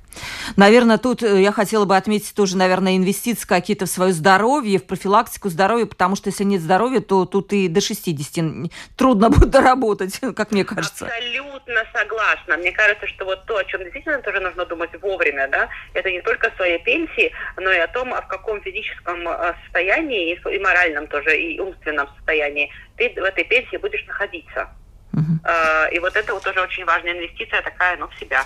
Наверное, 0.58 0.98
тут 0.98 1.22
я 1.22 1.52
хотела 1.52 1.86
бы 1.86 1.96
отметить 1.96 2.36
тоже, 2.36 2.58
наверное, 2.58 2.98
инвестиции 2.98 3.48
какие-то 3.48 3.86
в 3.86 3.89
свое 3.89 4.12
здоровье, 4.12 4.80
в 4.80 4.86
профилактику 4.86 5.50
здоровья, 5.50 5.86
потому 5.86 6.15
что 6.15 6.30
если 6.30 6.44
нет 6.44 6.62
здоровья, 6.62 7.00
то 7.00 7.26
тут 7.26 7.54
и 7.54 7.68
до 7.68 7.82
60 7.82 8.70
трудно 8.98 9.30
будет 9.30 9.50
доработать, 9.50 10.20
как 10.36 10.52
мне 10.52 10.65
кажется. 10.65 11.06
Абсолютно 11.06 11.84
согласна. 11.94 12.58
Мне 12.58 12.72
кажется, 12.72 13.08
что 13.08 13.26
вот 13.26 13.46
то, 13.46 13.58
о 13.58 13.63
чем 13.65 13.82
действительно 13.84 14.22
тоже 14.22 14.39
нужно 14.39 14.65
думать 14.65 14.89
вовремя, 15.02 15.48
да, 15.48 15.70
это 15.94 16.12
не 16.12 16.22
только 16.22 16.48
о 16.48 16.56
своей 16.56 16.80
пенсии, 16.80 17.32
но 17.58 17.72
и 17.72 17.78
о 17.78 17.88
том, 17.88 18.13
а 18.13 18.22
в 18.22 18.28
каком 18.28 18.62
физическом 18.62 19.28
э, 19.28 19.54
состоянии 19.63 20.34
и 20.34 20.60
моральном 20.60 21.08
тоже, 21.08 21.38
и 21.38 21.60
умственном 21.60 22.08
состоянии 22.18 22.72
ты 23.07 23.21
в 23.21 23.23
этой 23.23 23.43
пенсии 23.43 23.77
будешь 23.77 24.05
находиться. 24.05 24.69
Uh-huh. 25.13 25.91
И 25.91 25.99
вот 25.99 26.15
это 26.15 26.33
вот 26.33 26.43
тоже 26.43 26.62
очень 26.62 26.85
важная 26.85 27.13
инвестиция 27.13 27.62
такая, 27.62 27.97
ну, 27.97 28.07
в 28.07 28.19
себя. 28.19 28.43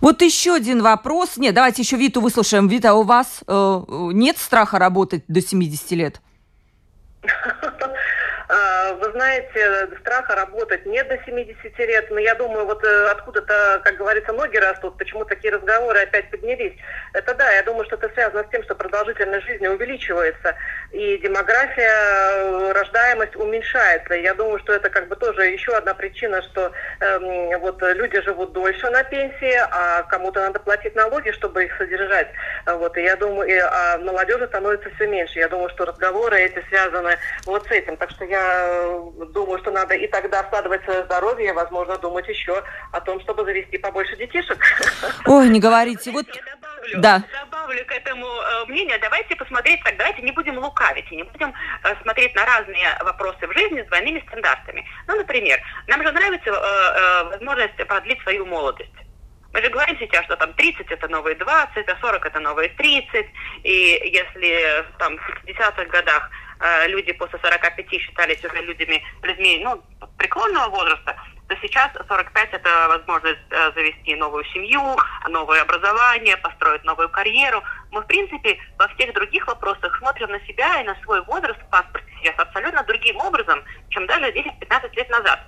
Вот 0.00 0.22
еще 0.22 0.54
один 0.54 0.82
вопрос. 0.82 1.36
Нет, 1.36 1.54
давайте 1.54 1.82
еще 1.82 1.96
Виту 1.96 2.20
выслушаем. 2.20 2.68
Вита, 2.68 2.90
а 2.90 2.94
у 2.94 3.02
вас 3.02 3.42
э, 3.46 3.82
нет 4.12 4.38
страха 4.38 4.78
работать 4.78 5.24
до 5.28 5.42
70 5.42 5.90
лет? 5.92 6.20
Вы 9.00 9.10
знаете, 9.12 9.88
страха 10.00 10.34
работать 10.34 10.84
не 10.86 11.02
до 11.04 11.18
70 11.24 11.78
лет, 11.78 12.10
но 12.10 12.18
я 12.18 12.34
думаю, 12.34 12.66
вот 12.66 12.82
э, 12.84 13.06
откуда-то, 13.10 13.80
как 13.84 13.96
говорится, 13.96 14.32
ноги 14.32 14.56
растут, 14.56 14.98
почему 14.98 15.24
такие 15.24 15.54
разговоры 15.54 16.00
опять 16.00 16.30
поднялись. 16.30 16.74
Это 17.12 17.34
да, 17.34 17.50
я 17.52 17.62
думаю, 17.62 17.84
что 17.86 17.96
это 17.96 18.08
связано 18.10 18.44
с 18.44 18.50
тем, 18.50 18.62
что 18.64 18.74
продолжительность 18.74 19.46
жизни 19.46 19.66
увеличивается, 19.66 20.54
и 20.90 21.18
демография, 21.18 21.90
э, 21.90 22.72
рождаемость 22.72 23.36
уменьшается. 23.36 24.14
Я 24.14 24.34
думаю, 24.34 24.58
что 24.60 24.72
это 24.72 24.90
как 24.90 25.08
бы 25.08 25.16
тоже 25.16 25.46
еще 25.46 25.72
одна 25.72 25.94
причина, 25.94 26.42
что 26.42 26.72
э, 27.00 27.58
вот 27.58 27.82
люди 27.82 28.20
живут 28.22 28.52
дольше 28.52 28.90
на 28.90 29.02
пенсии, 29.04 29.56
а 29.70 30.02
кому-то 30.04 30.40
надо 30.40 30.60
платить 30.60 30.94
налоги, 30.94 31.30
чтобы 31.30 31.64
их 31.64 31.76
содержать. 31.76 32.28
Вот, 32.66 32.96
и 32.96 33.02
я 33.02 33.16
думаю, 33.16 33.48
и, 33.48 33.58
а 33.58 33.98
молодежи 33.98 34.46
становится 34.46 34.90
все 34.90 35.06
меньше. 35.06 35.38
Я 35.38 35.48
думаю, 35.48 35.68
что 35.70 35.84
разговоры 35.84 36.40
эти 36.40 36.62
связаны 36.68 37.16
вот 37.44 37.66
с 37.66 37.70
этим. 37.70 37.96
Так 37.96 38.10
что 38.10 38.24
я 38.24 38.52
Э, 38.62 38.81
думаю, 39.32 39.58
что 39.60 39.70
надо 39.70 39.94
и 39.94 40.06
тогда 40.06 40.42
складывать 40.44 40.84
свое 40.84 41.04
здоровье, 41.04 41.52
возможно, 41.52 41.98
думать 41.98 42.28
еще 42.28 42.62
о 42.92 43.00
том, 43.00 43.20
чтобы 43.20 43.44
завести 43.44 43.78
побольше 43.78 44.16
детишек. 44.16 44.58
Ой, 45.26 45.48
не 45.48 45.60
говорите. 45.60 46.10
Вот... 46.10 46.26
Добавлю, 46.26 47.00
да. 47.00 47.22
добавлю 47.44 47.84
к 47.86 47.92
этому 47.92 48.26
э, 48.26 48.66
мнению. 48.66 48.98
Давайте 49.00 49.36
посмотреть 49.36 49.82
так, 49.84 49.96
давайте 49.96 50.22
не 50.22 50.32
будем 50.32 50.58
лукавить 50.58 51.10
и 51.10 51.16
не 51.16 51.22
будем 51.22 51.52
э, 51.84 51.94
смотреть 52.02 52.34
на 52.34 52.44
разные 52.44 52.96
вопросы 53.04 53.46
в 53.46 53.52
жизни 53.52 53.82
с 53.82 53.86
двойными 53.86 54.22
стандартами. 54.26 54.84
Ну, 55.06 55.16
например, 55.16 55.60
нам 55.86 56.02
же 56.02 56.12
нравится 56.12 56.50
э, 56.50 56.52
э, 56.52 57.24
возможность 57.30 57.76
продлить 57.86 58.20
свою 58.22 58.46
молодость. 58.46 58.90
Мы 59.52 59.60
же 59.60 59.68
говорим 59.68 59.96
сейчас, 59.98 60.24
что 60.24 60.36
там 60.36 60.54
30 60.54 60.90
это 60.90 61.08
новые 61.08 61.36
20, 61.36 61.88
а 61.88 61.96
40 62.00 62.26
это 62.26 62.40
новые 62.40 62.70
30. 62.70 63.26
И 63.64 64.00
если 64.12 64.84
там 64.98 65.18
в 65.18 65.44
50-х 65.44 65.84
годах 65.84 66.30
Э, 66.32 66.41
люди 66.88 67.12
после 67.12 67.38
45 67.38 67.90
считались 67.90 68.44
уже 68.44 68.62
людьми, 68.62 69.02
людьми 69.22 69.60
ну, 69.62 69.82
преклонного 70.16 70.70
возраста, 70.70 71.16
то 71.48 71.56
сейчас 71.60 71.90
45 72.08 72.48
это 72.52 72.88
возможность 72.88 73.40
э, 73.50 73.72
завести 73.74 74.14
новую 74.14 74.44
семью, 74.46 74.80
новое 75.28 75.62
образование, 75.62 76.36
построить 76.36 76.84
новую 76.84 77.08
карьеру. 77.10 77.62
Мы, 77.90 78.00
в 78.00 78.06
принципе, 78.06 78.58
во 78.78 78.88
всех 78.88 79.12
других 79.12 79.46
вопросах 79.46 79.96
смотрим 79.98 80.30
на 80.30 80.40
себя 80.46 80.80
и 80.80 80.84
на 80.84 80.94
свой 81.02 81.20
возраст 81.22 81.60
в 81.60 81.70
паспорте 81.70 82.06
сейчас 82.18 82.38
абсолютно 82.38 82.82
другим 82.84 83.16
образом, 83.18 83.62
чем 83.90 84.06
даже 84.06 84.30
10-15 84.30 84.96
лет 84.96 85.10
назад. 85.10 85.40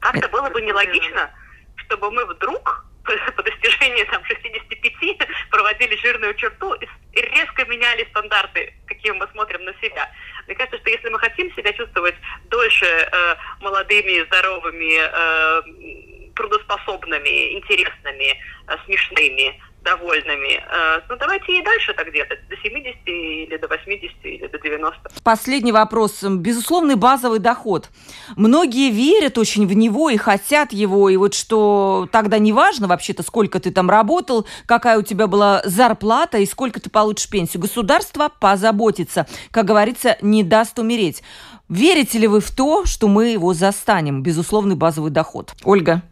Как-то 0.00 0.28
было 0.28 0.48
бы 0.50 0.60
нелогично, 0.60 1.30
чтобы 1.76 2.10
мы 2.10 2.24
вдруг 2.26 2.84
по 3.04 3.42
достижении 3.42 4.04
там, 4.04 4.24
65 4.24 5.28
проводили 5.50 5.96
жирную 5.96 6.34
черту 6.34 6.74
и, 6.74 6.86
резко 7.14 7.64
меняли 7.66 8.04
стандарты, 8.10 8.72
какие 8.86 9.12
мы 9.12 9.26
смотрим 9.28 9.64
на 9.64 9.74
себя. 9.80 10.10
Мне 10.46 10.56
кажется, 10.56 10.78
что 10.78 10.90
если 10.90 11.08
мы 11.08 11.18
хотим 11.18 11.52
себя 11.54 11.72
чувствовать 11.72 12.14
дольше 12.46 12.86
э, 12.86 13.36
молодыми, 13.60 14.24
здоровыми, 14.24 14.98
э, 15.00 16.32
трудоспособными, 16.34 17.54
интересными, 17.54 18.38
э, 18.68 18.76
смешными, 18.86 19.60
довольными. 19.82 20.62
Э, 20.70 21.00
ну, 21.08 21.16
давайте 21.16 21.58
и 21.58 21.62
дальше 21.62 21.92
так 21.94 22.12
делать, 22.12 22.28
до 22.48 22.56
70 22.56 22.96
или 23.06 23.56
до 23.56 23.68
80 23.68 24.16
или 24.24 24.46
до 24.46 24.58
90. 24.58 25.10
Последний 25.22 25.72
вопрос. 25.72 26.22
Безусловный 26.22 26.94
базовый 26.94 27.38
доход. 27.38 27.88
Многие 28.36 28.90
верят 28.90 29.38
очень 29.38 29.66
в 29.66 29.72
него 29.72 30.10
и 30.10 30.16
хотят 30.16 30.72
его, 30.72 31.08
и 31.08 31.16
вот 31.16 31.34
что 31.34 32.08
тогда 32.12 32.38
не 32.38 32.52
важно 32.52 32.86
вообще-то, 32.86 33.22
сколько 33.22 33.60
ты 33.60 33.70
там 33.70 33.90
работал, 33.90 34.46
какая 34.66 34.98
у 34.98 35.02
тебя 35.02 35.26
была 35.26 35.62
зарплата 35.64 36.38
и 36.38 36.46
сколько 36.46 36.80
ты 36.80 36.90
получишь 36.90 37.28
пенсию. 37.28 37.62
Государство 37.62 38.30
позаботится, 38.40 39.26
как 39.50 39.66
говорится, 39.66 40.16
не 40.20 40.44
даст 40.44 40.78
умереть. 40.78 41.22
Верите 41.68 42.18
ли 42.18 42.26
вы 42.26 42.40
в 42.40 42.54
то, 42.54 42.84
что 42.84 43.08
мы 43.08 43.28
его 43.28 43.54
застанем, 43.54 44.22
безусловный 44.22 44.76
базовый 44.76 45.10
доход? 45.10 45.52
Ольга. 45.64 46.02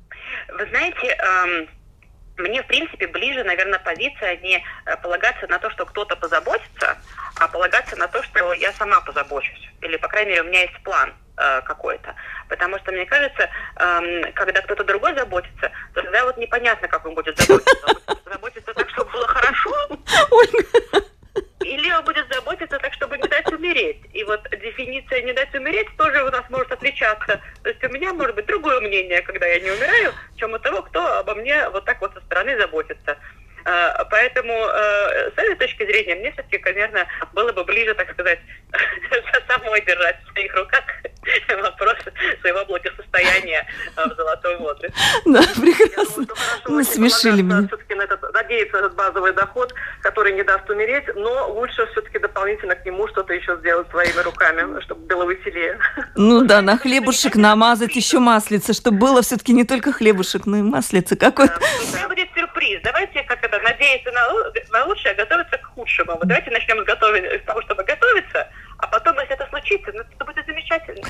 Вы 0.57 0.67
знаете, 0.71 1.07
эм 1.07 1.69
мне, 2.41 2.63
в 2.63 2.67
принципе, 2.67 3.07
ближе, 3.07 3.45
наверное, 3.45 3.79
позиция 3.79 4.37
не 4.39 4.65
э, 4.87 4.97
полагаться 5.03 5.47
на 5.47 5.59
то, 5.59 5.71
что 5.71 5.87
кто-то 5.87 6.17
позаботится, 6.17 6.97
а 7.39 7.49
полагаться 7.49 7.97
на 7.97 8.09
то, 8.09 8.23
что 8.23 8.53
я 8.55 8.73
сама 8.73 9.01
позабочусь. 9.01 9.71
Или, 9.83 9.97
по 9.97 10.09
крайней 10.09 10.31
мере, 10.31 10.43
у 10.43 10.47
меня 10.47 10.63
есть 10.63 10.83
план 10.83 11.13
э, 11.37 11.61
какой-то. 11.63 12.15
Потому 12.49 12.79
что, 12.79 12.93
мне 12.93 13.07
кажется, 13.07 13.49
э, 13.77 14.33
когда 14.33 14.61
кто-то 14.63 14.85
другой 14.85 15.15
заботится, 15.15 15.71
то 15.95 16.03
тогда 16.03 16.25
вот 16.25 16.37
непонятно, 16.37 16.89
как 16.89 17.07
он 17.07 17.15
будет 17.15 17.39
заботиться. 17.39 17.97
Заботиться 18.25 18.75
так, 18.75 18.89
чтобы 18.91 19.11
было 19.11 19.27
хорошо. 19.27 19.89
И 21.65 21.77
Лео 21.77 22.03
будет 22.03 22.27
заботиться 22.33 22.79
так, 22.79 22.93
чтобы 22.95 23.19
не 23.19 23.29
дать 23.29 23.47
умереть. 23.53 24.01
И 24.15 24.25
вот 24.25 24.49
дефиниция 24.51 25.23
«не 25.23 25.33
дать 25.33 25.55
умереть» 25.55 25.95
тоже 25.97 26.25
у 26.25 26.31
нас 26.31 26.43
может 26.49 26.73
отличаться. 26.73 27.41
То 27.63 27.69
есть 27.69 27.85
у 27.85 27.89
меня 27.91 28.15
может 28.15 28.35
быть 28.35 28.47
другое 28.47 28.81
мнение, 28.81 29.21
когда 29.23 29.47
я 29.47 29.61
не 29.61 29.71
умираю, 29.71 30.13
чем 30.37 30.55
у 30.55 30.59
того, 30.59 30.83
кто 30.83 31.19
обо 31.19 31.35
мне 31.35 31.69
вот 31.69 31.85
так 31.85 32.01
вот 32.01 32.15
со 32.15 32.21
стороны 32.23 32.57
заботится. 32.59 33.19
Э, 33.67 34.05
поэтому 34.11 34.55
э, 34.55 35.31
с 35.31 35.39
этой 35.39 35.55
точки 35.57 35.85
зрения 35.85 36.15
мне 36.15 36.33
все-таки, 36.33 36.59
наверное, 36.65 37.07
было 37.35 37.53
бы 37.53 37.65
ближе, 37.65 37.95
так 37.95 38.11
сказать, 38.13 38.41
самой 39.49 39.83
держать 39.83 40.17
в 40.25 40.33
своих 40.33 40.55
руках 40.55 40.85
вопрос 41.63 41.97
своего 42.41 42.65
благосостояния 42.67 43.67
э, 43.97 44.09
в 44.09 44.17
золотом 44.17 44.59
возрасте. 44.59 44.93
Да, 45.27 45.41
прекрасно. 45.61 46.27
Ну, 46.67 46.85
смешили 46.85 47.43
меня. 47.43 47.67
Все-таки 47.67 47.95
на 47.95 48.03
этот, 48.03 48.23
надеяться 48.33 48.79
этот 48.79 48.95
базовый 48.95 49.33
доход, 49.33 49.75
который 50.03 50.33
не 50.33 50.43
даст 50.43 50.69
умереть, 50.71 51.05
но 51.15 51.53
лучше 51.53 51.87
все-таки 51.93 52.19
дополнительно 52.19 52.75
к 52.75 52.85
нему 52.85 53.07
что-то 53.09 53.33
еще 53.33 53.57
сделать 53.59 53.89
своими 53.91 54.21
руками, 54.21 54.81
чтобы 54.83 55.07
было 55.07 55.29
веселее. 55.31 55.79
Ну 56.17 56.45
да, 56.45 56.61
на 56.61 56.77
хлебушек 56.77 57.37
намазать 57.37 57.97
еще 57.97 58.19
маслица, 58.19 58.73
чтобы 58.75 58.99
было 58.99 59.23
все-таки 59.23 59.53
не 59.53 59.65
только 59.65 59.93
хлебушек, 59.93 60.45
но 60.45 60.59
и 60.59 60.63
маслица 60.63 61.17
какой-то. 61.17 61.59
Да, 61.93 62.09
будет 62.09 62.29
сюрприз. 62.35 62.81
Давайте 62.83 63.23
как 63.23 63.43
это, 63.43 63.59
надеяться 63.61 64.11
на, 64.11 64.29
на 64.71 64.85
лучшее, 64.87 65.13
а 65.13 65.15
готовиться 65.15 65.57
к 65.59 65.65
худшему. 65.67 66.19
Давайте 66.25 66.51
начнем 66.51 66.83
с, 66.83 66.85
готовить, 66.85 67.25
с 67.43 67.45
того, 67.47 67.63
чтобы 67.63 67.85
готовиться, 67.85 68.49
а 68.79 68.87
потом, 68.87 69.19
если 69.19 69.35
это 69.35 69.47
случится, 69.49 69.93
ну, 69.93 70.03
замечательно. 70.71 71.09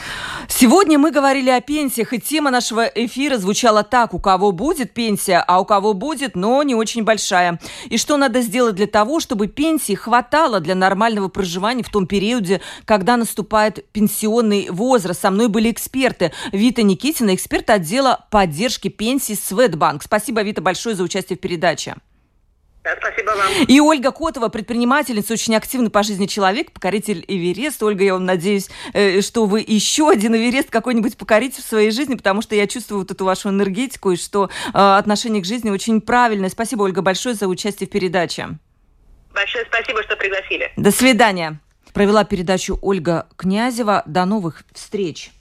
Сегодня 0.49 0.99
мы 0.99 1.11
говорили 1.11 1.51
о 1.51 1.61
пенсиях, 1.61 2.13
и 2.13 2.21
тема 2.21 2.51
нашего 2.51 2.85
эфира 2.87 3.39
звучала 3.39 3.83
так. 3.83 4.15
У 4.15 4.19
кого 4.19 4.53
будет 4.53 4.93
пенсия, 4.93 5.45
а 5.47 5.61
у 5.61 5.65
кого 5.65 5.95
будет, 5.95 6.35
но 6.35 6.63
не 6.63 6.75
очень 6.75 7.05
большая. 7.05 7.61
И 7.87 7.97
что 7.99 8.17
надо 8.17 8.41
сделать 8.41 8.75
для 8.75 8.87
того, 8.87 9.21
чтобы 9.21 9.49
пенсии 9.49 9.95
хватало 9.95 10.61
для 10.61 10.75
нормального 10.75 11.29
проживания 11.29 11.83
в 11.83 11.91
том 11.91 12.07
периоде, 12.07 12.61
когда 12.85 13.17
наступает 13.17 13.91
пенсионный 13.93 14.69
возраст. 14.71 15.21
Со 15.21 15.31
мной 15.31 15.49
были 15.49 15.71
эксперты. 15.71 16.33
Вита 16.53 16.83
Никитина, 16.83 17.35
эксперт 17.35 17.71
отдела 17.71 18.27
поддержки 18.31 18.89
пенсий 18.89 19.35
Светбанк. 19.35 20.03
Спасибо, 20.03 20.43
Вита, 20.43 20.61
большое 20.61 20.95
за 20.95 21.03
участие 21.03 21.37
в 21.37 21.41
передаче. 21.41 21.97
Да, 22.83 22.97
спасибо 22.99 23.31
вам. 23.31 23.53
И 23.69 23.79
Ольга 23.81 24.11
Котова, 24.11 24.49
предпринимательница, 24.49 25.35
очень 25.35 25.55
активный 25.55 25.91
по 25.91 26.03
жизни 26.03 26.27
человек, 26.27 26.73
покоритель 26.73 27.25
Эверест. 27.29 27.83
Ольга, 27.83 28.05
я 28.05 28.15
вам 28.15 28.25
надеюсь, 28.25 28.71
э, 28.95 29.21
что 29.21 29.45
вы 29.45 29.63
еще 29.67 30.09
один 30.09 30.35
Эверест 30.35 30.71
какой-нибудь 30.71 31.19
покорите 31.19 31.61
в 31.61 31.65
своей 31.65 31.91
жизни, 31.91 32.15
потому 32.15 32.41
что 32.41 32.55
я 32.55 32.67
чувствую 32.67 33.01
вот 33.01 33.11
эту 33.11 33.27
вашу 33.27 33.51
энергетику 33.51 34.13
и 34.13 34.17
что 34.17 34.47
э, 34.47 34.69
отношение 34.73 35.43
к 35.43 35.45
жизни 35.45 35.69
очень 35.71 36.01
правильное. 36.01 36.49
Спасибо, 36.49 36.85
Ольга, 36.85 37.03
большое 37.03 37.35
за 37.35 37.49
участие 37.49 37.87
в 37.87 37.91
передаче. 37.91 38.49
Большое 39.35 39.65
спасибо, 39.67 40.03
что 40.03 40.17
пригласили. 40.17 40.73
До 40.77 40.91
свидания. 40.91 41.61
Провела 41.93 42.25
передачу 42.25 42.79
Ольга 42.83 43.27
Князева. 43.37 44.03
До 44.07 44.25
новых 44.25 44.65
встреч. 44.73 45.33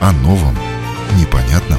О 0.00 0.12
новом, 0.12 0.56
непонятном, 1.16 1.78